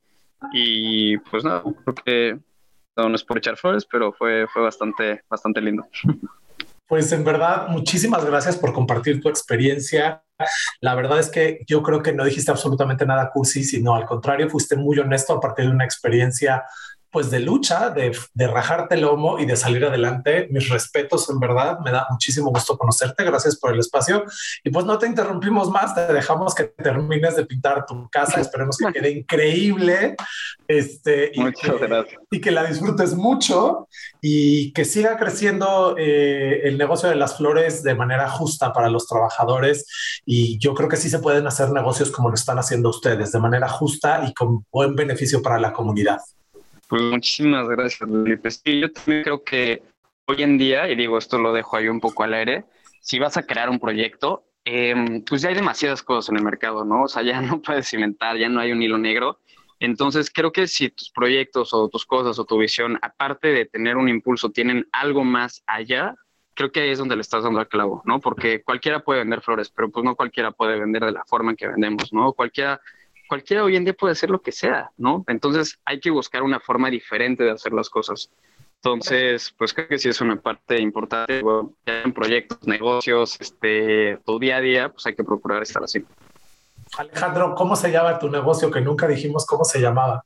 y 0.53 1.17
pues 1.19 1.43
nada, 1.45 1.63
creo 1.63 1.95
que 1.95 2.48
no, 3.07 3.15
es 3.15 3.25
por 3.25 3.39
echar 3.39 3.57
flores, 3.57 3.87
pero 3.91 4.13
fue, 4.13 4.47
fue 4.53 4.63
bastante, 4.63 5.23
bastante 5.29 5.61
lindo. 5.61 5.87
Pues 6.87 7.13
en 7.13 7.23
verdad, 7.23 7.69
muchísimas 7.69 8.25
gracias 8.25 8.57
por 8.57 8.73
compartir 8.73 9.21
tu 9.21 9.29
experiencia. 9.29 10.25
La 10.81 10.95
verdad 10.95 11.19
es 11.19 11.31
que 11.31 11.61
yo 11.67 11.83
creo 11.83 12.03
que 12.03 12.15
no 12.15 12.25
dijiste 12.25 12.51
absolutamente 12.51 13.05
nada 13.05 13.31
cursi, 13.31 13.63
sino 13.63 13.95
al 13.95 14.07
contrario, 14.07 14.49
fuiste 14.49 14.75
muy 14.75 14.99
honesto 14.99 15.35
a 15.35 15.41
partir 15.41 15.67
de 15.67 15.73
una 15.73 15.85
experiencia 15.85 16.65
pues 17.11 17.31
de 17.31 17.41
lucha, 17.41 17.91
de, 17.91 18.17
de 18.35 18.47
rajarte 18.47 18.95
el 18.95 19.03
lomo 19.03 19.39
y 19.39 19.47
de 19.47 19.57
salir 19.57 19.85
adelante. 19.85 20.49
Mis 20.51 20.69
respetos, 20.69 21.29
en 21.31 21.41
verdad, 21.41 21.79
me 21.81 21.91
da 21.91 22.07
muchísimo 22.11 22.51
gusto 22.51 22.77
conocerte. 22.77 23.25
Gracias 23.25 23.57
por 23.57 23.73
el 23.73 23.81
espacio. 23.81 24.25
Y 24.63 24.71
pues 24.71 24.85
no 24.85 24.99
te 24.99 25.07
interrumpimos 25.07 25.71
más, 25.71 25.95
te 25.95 26.13
dejamos 26.13 26.55
que 26.55 26.65
termines 26.65 27.37
de 27.37 27.47
pintar 27.47 27.87
tu 27.87 28.09
casa. 28.11 28.41
Esperemos 28.41 28.77
que 28.77 28.93
quede 28.93 29.11
increíble. 29.11 30.17
Este, 30.67 31.31
y, 31.33 31.53
que, 31.53 32.05
y 32.31 32.41
que 32.41 32.51
la 32.51 32.65
disfrutes 32.65 33.15
mucho 33.15 33.89
y 34.21 34.73
que 34.73 34.85
siga 34.85 35.17
creciendo 35.17 35.95
eh, 35.97 36.61
el 36.65 36.77
negocio 36.77 37.09
de 37.09 37.15
las 37.15 37.39
flores 37.39 37.83
de 37.83 37.95
manera 37.95 38.29
justa 38.29 38.73
para 38.73 38.91
los 38.91 39.07
trabajadores. 39.07 39.87
Y 40.27 40.59
yo 40.59 40.75
creo 40.75 40.89
que 40.89 40.97
sí 40.97 41.09
se 41.09 41.21
pueden 41.21 41.47
hacer 41.47 41.71
negocios 41.71 42.11
como 42.11 42.29
lo 42.29 42.35
están 42.35 42.59
haciendo 42.59 42.91
ustedes, 42.91 43.33
de 43.33 43.39
manera 43.39 43.69
justa 43.69 44.25
y 44.29 44.35
con 44.35 44.67
buen 44.71 44.95
beneficio 44.95 45.41
para 45.41 45.59
la 45.59 45.73
comunidad. 45.73 46.19
Pues 46.89 47.03
muchísimas 47.03 47.69
gracias, 47.69 47.99
Felipe. 47.99 48.51
Sí, 48.51 48.81
yo 48.81 48.91
también 48.91 49.23
creo 49.23 49.45
que 49.45 49.83
hoy 50.27 50.43
en 50.43 50.57
día, 50.57 50.89
y 50.89 50.97
digo 50.97 51.19
esto 51.19 51.39
lo 51.39 51.53
dejo 51.53 51.77
ahí 51.77 51.89
un 51.89 52.01
poco 52.01 52.25
al 52.25 52.33
aire, 52.35 52.65
si 53.01 53.19
vas 53.19 53.37
a 53.37 53.43
crear 53.43 53.69
un 53.69 53.79
proyecto, 53.79 54.45
em, 54.65 55.23
pues 55.23 55.43
ya 55.43 55.51
hay 55.51 55.55
demasiadas 55.55 56.03
cosas 56.03 56.31
en 56.31 56.37
el 56.37 56.43
mercado, 56.43 56.85
¿no? 56.85 57.05
O 57.05 57.09
sea, 57.09 57.23
ya 57.23 57.41
no 57.43 57.61
puedes 57.61 57.93
inventar, 57.93 58.39
ya 58.39 58.49
no 58.49 58.61
hay 58.61 58.73
un 58.73 58.83
hilo 58.83 58.99
negro. 58.99 59.39
Entonces, 59.81 60.31
creo 60.31 60.51
que 60.51 60.67
si 60.67 60.89
tus 60.89 61.11
proyectos 61.11 61.73
o 61.73 61.89
tus 61.89 62.05
cosas 62.07 62.39
o 62.39 62.45
tu 62.45 62.59
visión, 62.59 62.99
aparte 63.03 63.49
de 63.49 63.67
tener 63.67 63.97
un 63.97 64.09
impulso, 64.09 64.51
tienen 64.51 64.89
algo 64.91 65.25
más 65.25 65.63
allá, 65.67 66.17
creo 66.55 66.73
que 66.73 66.81
ahí 66.81 66.91
es 66.91 66.99
donde 66.99 67.17
le 67.17 67.21
estás 67.23 67.45
dando 67.45 67.61
al 67.61 67.69
clavo, 67.69 68.03
¿no? 68.05 68.19
Porque 68.19 68.63
cualquiera 68.63 69.01
puede 69.01 69.21
vender 69.21 69.43
flores, 69.43 69.71
pero 69.71 69.91
pues 69.91 70.05
no 70.05 70.17
cualquiera 70.17 70.51
puede 70.53 70.79
vender 70.81 71.05
de 71.05 71.13
la 71.13 71.25
forma 71.27 71.51
en 71.53 71.57
que 71.57 71.69
vendemos, 71.69 72.13
¿no? 72.13 72.33
Cualquiera 72.33 72.81
cualquiera 73.29 73.63
hoy 73.63 73.77
en 73.77 73.85
día 73.85 73.95
puede 73.95 74.13
hacer 74.13 74.31
lo 74.31 74.41
que 74.41 74.53
sea, 74.53 74.91
¿no? 74.97 75.25
Entonces 75.29 75.79
hay 75.85 76.01
que 76.01 76.11
buscar 76.11 76.43
una 76.43 76.59
forma 76.59 76.91
diferente 76.91 77.45
de 77.45 77.53
hacer 77.53 77.73
las 77.73 77.89
cosas. 77.89 78.31
Entonces, 78.83 79.53
pues 79.59 79.75
creo 79.75 79.89
que 79.89 79.99
sí 79.99 80.09
es 80.09 80.21
una 80.21 80.41
parte 80.41 80.81
importante. 80.81 81.43
Bueno, 81.43 81.73
en 81.85 82.13
proyectos, 82.13 82.67
negocios, 82.67 83.37
este, 83.41 84.19
tu 84.25 84.39
día 84.39 84.57
a 84.57 84.61
día, 84.61 84.89
pues 84.89 85.05
hay 85.07 85.15
que 85.15 85.25
procurar 85.25 85.63
estar 85.63 85.83
así. 85.83 86.05
Alejandro, 86.97 87.55
¿cómo 87.55 87.77
se 87.77 87.91
llama 87.91 88.19
tu 88.19 88.31
negocio 88.31 88.71
que 88.71 88.81
nunca 88.81 89.07
dijimos 89.07 89.45
cómo 89.47 89.65
se 89.65 89.81
llamaba? 89.81 90.25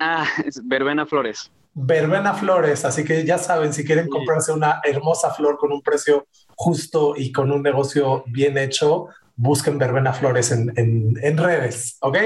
Ah, 0.00 0.26
es 0.44 0.60
Verbena 0.66 1.06
Flores. 1.06 1.50
Verbena 1.74 2.34
Flores, 2.34 2.84
así 2.84 3.04
que 3.04 3.24
ya 3.24 3.38
saben, 3.38 3.72
si 3.72 3.84
quieren 3.84 4.08
comprarse 4.08 4.50
una 4.52 4.80
hermosa 4.82 5.32
flor 5.32 5.58
con 5.58 5.72
un 5.72 5.80
precio 5.80 6.26
justo 6.56 7.14
y 7.16 7.30
con 7.30 7.52
un 7.52 7.62
negocio 7.62 8.24
bien 8.26 8.58
hecho, 8.58 9.06
busquen 9.38 9.78
Verbena 9.78 10.12
Flores 10.12 10.50
en, 10.50 10.72
en, 10.76 11.38
redes, 11.38 11.96
¿ok? 12.00 12.18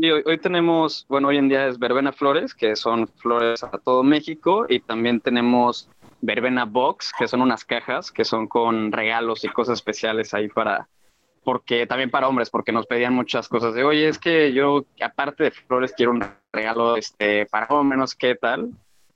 Y 0.00 0.10
hoy, 0.10 0.38
tenemos, 0.38 1.06
bueno, 1.08 1.28
hoy 1.28 1.38
en 1.38 1.48
día 1.48 1.68
es 1.68 1.78
Verbena 1.78 2.12
Flores, 2.12 2.52
que 2.52 2.74
son 2.74 3.06
flores 3.06 3.62
a 3.62 3.70
todo 3.78 4.02
México, 4.02 4.66
y 4.68 4.80
también 4.80 5.20
tenemos 5.20 5.88
Verbena 6.20 6.64
Box, 6.64 7.12
que 7.16 7.28
son 7.28 7.42
unas 7.42 7.64
cajas 7.64 8.10
que 8.10 8.24
son 8.24 8.48
con 8.48 8.90
regalos 8.90 9.44
y 9.44 9.48
cosas 9.48 9.74
especiales 9.74 10.34
ahí 10.34 10.48
para, 10.48 10.88
porque 11.44 11.86
también 11.86 12.10
para 12.10 12.26
hombres, 12.26 12.50
porque 12.50 12.72
nos 12.72 12.86
pedían 12.86 13.14
muchas 13.14 13.48
cosas 13.48 13.74
de, 13.74 13.84
oye, 13.84 14.08
es 14.08 14.18
que 14.18 14.52
yo, 14.52 14.84
aparte 15.00 15.44
de 15.44 15.50
flores, 15.52 15.94
quiero 15.96 16.10
un 16.10 16.24
regalo 16.52 16.96
este, 16.96 17.46
para 17.46 17.68
hombres, 17.68 18.16
¿qué 18.16 18.34
tal? 18.34 18.70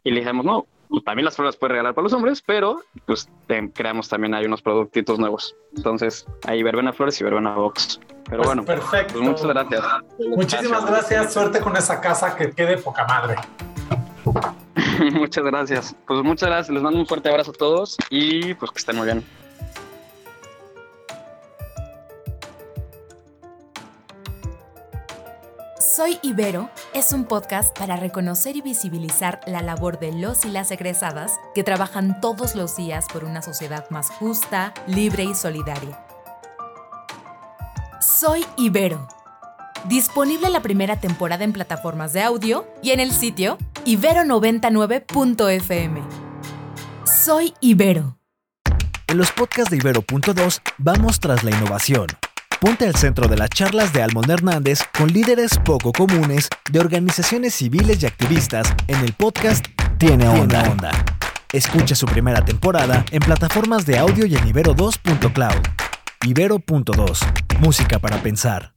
Y 0.05 0.13
le 0.13 0.21
dijimos, 0.21 0.47
no, 0.47 0.67
también 1.05 1.25
las 1.25 1.37
flores 1.37 1.57
puedes 1.57 1.73
regalar 1.73 1.95
para 1.95 2.05
los 2.05 2.13
hombres, 2.13 2.43
pero 2.45 2.83
pues 3.07 3.29
creamos 3.75 4.09
también 4.09 4.35
hay 4.35 4.47
unos 4.47 4.61
productitos 4.63 5.19
nuevos. 5.19 5.55
Entonces, 5.77 6.27
ahí 6.47 6.63
verbena 6.63 6.93
flores 6.93 7.21
y 7.21 7.25
verbena 7.25 7.55
box. 7.55 8.01
Pero 8.25 8.39
pues, 8.39 8.47
bueno, 8.47 8.65
perfecto. 8.65 9.15
Pues, 9.15 9.25
muchas 9.25 9.47
gracias. 9.47 9.85
Muchísimas 10.19 10.87
gracias. 10.87 11.33
Suerte 11.33 11.61
con 11.61 11.77
esa 11.77 12.01
casa 12.01 12.35
que 12.37 12.51
quede 12.51 12.77
poca 12.77 13.05
madre. 13.07 13.37
muchas 15.13 15.45
gracias. 15.45 15.97
Pues 16.07 16.23
muchas 16.23 16.49
gracias. 16.49 16.75
Les 16.75 16.83
mando 16.83 16.99
un 16.99 17.07
fuerte 17.07 17.29
abrazo 17.29 17.53
a 17.53 17.55
todos 17.55 17.97
y 18.11 18.55
pues 18.55 18.71
que 18.73 18.79
estén 18.79 18.97
muy 18.97 19.07
bien. 19.07 19.25
Soy 26.01 26.19
Ibero 26.23 26.71
es 26.95 27.13
un 27.13 27.27
podcast 27.27 27.79
para 27.79 27.95
reconocer 27.95 28.57
y 28.57 28.63
visibilizar 28.63 29.39
la 29.47 29.61
labor 29.61 29.99
de 29.99 30.13
los 30.13 30.47
y 30.47 30.49
las 30.49 30.71
egresadas 30.71 31.33
que 31.55 31.63
trabajan 31.63 32.23
todos 32.23 32.55
los 32.55 32.75
días 32.75 33.05
por 33.13 33.23
una 33.23 33.43
sociedad 33.43 33.85
más 33.91 34.09
justa, 34.09 34.73
libre 34.87 35.25
y 35.25 35.35
solidaria. 35.35 36.03
Soy 38.01 38.47
Ibero. 38.57 39.07
Disponible 39.91 40.49
la 40.49 40.63
primera 40.63 40.99
temporada 40.99 41.45
en 41.45 41.53
plataformas 41.53 42.15
de 42.15 42.23
audio 42.23 42.67
y 42.83 42.93
en 42.93 43.01
el 43.01 43.13
sitio 43.13 43.59
ibero99.fm. 43.85 46.01
Soy 47.05 47.53
Ibero. 47.61 48.17
En 49.07 49.19
los 49.19 49.31
podcasts 49.33 49.71
de 49.71 49.77
Ibero.2 49.77 50.63
vamos 50.79 51.21
tras 51.21 51.45
la 51.45 51.51
innovación 51.51 52.07
Ponte 52.61 52.87
al 52.87 52.95
centro 52.95 53.27
de 53.27 53.39
las 53.39 53.49
charlas 53.49 53.91
de 53.95 54.03
Almon 54.03 54.31
Hernández 54.31 54.81
con 54.97 55.11
líderes 55.11 55.59
poco 55.65 55.93
comunes 55.93 56.51
de 56.71 56.79
organizaciones 56.79 57.55
civiles 57.55 58.03
y 58.03 58.07
activistas 58.07 58.75
en 58.87 59.01
el 59.03 59.15
podcast 59.15 59.65
Tiene 59.97 60.29
Onda. 60.29 60.71
Onda. 60.71 60.91
Escucha 61.55 61.95
su 61.95 62.05
primera 62.05 62.45
temporada 62.45 63.03
en 63.13 63.21
plataformas 63.21 63.87
de 63.87 63.97
audio 63.97 64.27
y 64.27 64.37
en 64.37 64.45
Ibero2.cloud. 64.53 65.67
Ibero.2. 66.27 67.59
Música 67.61 67.99
para 67.99 68.23
pensar. 68.23 68.70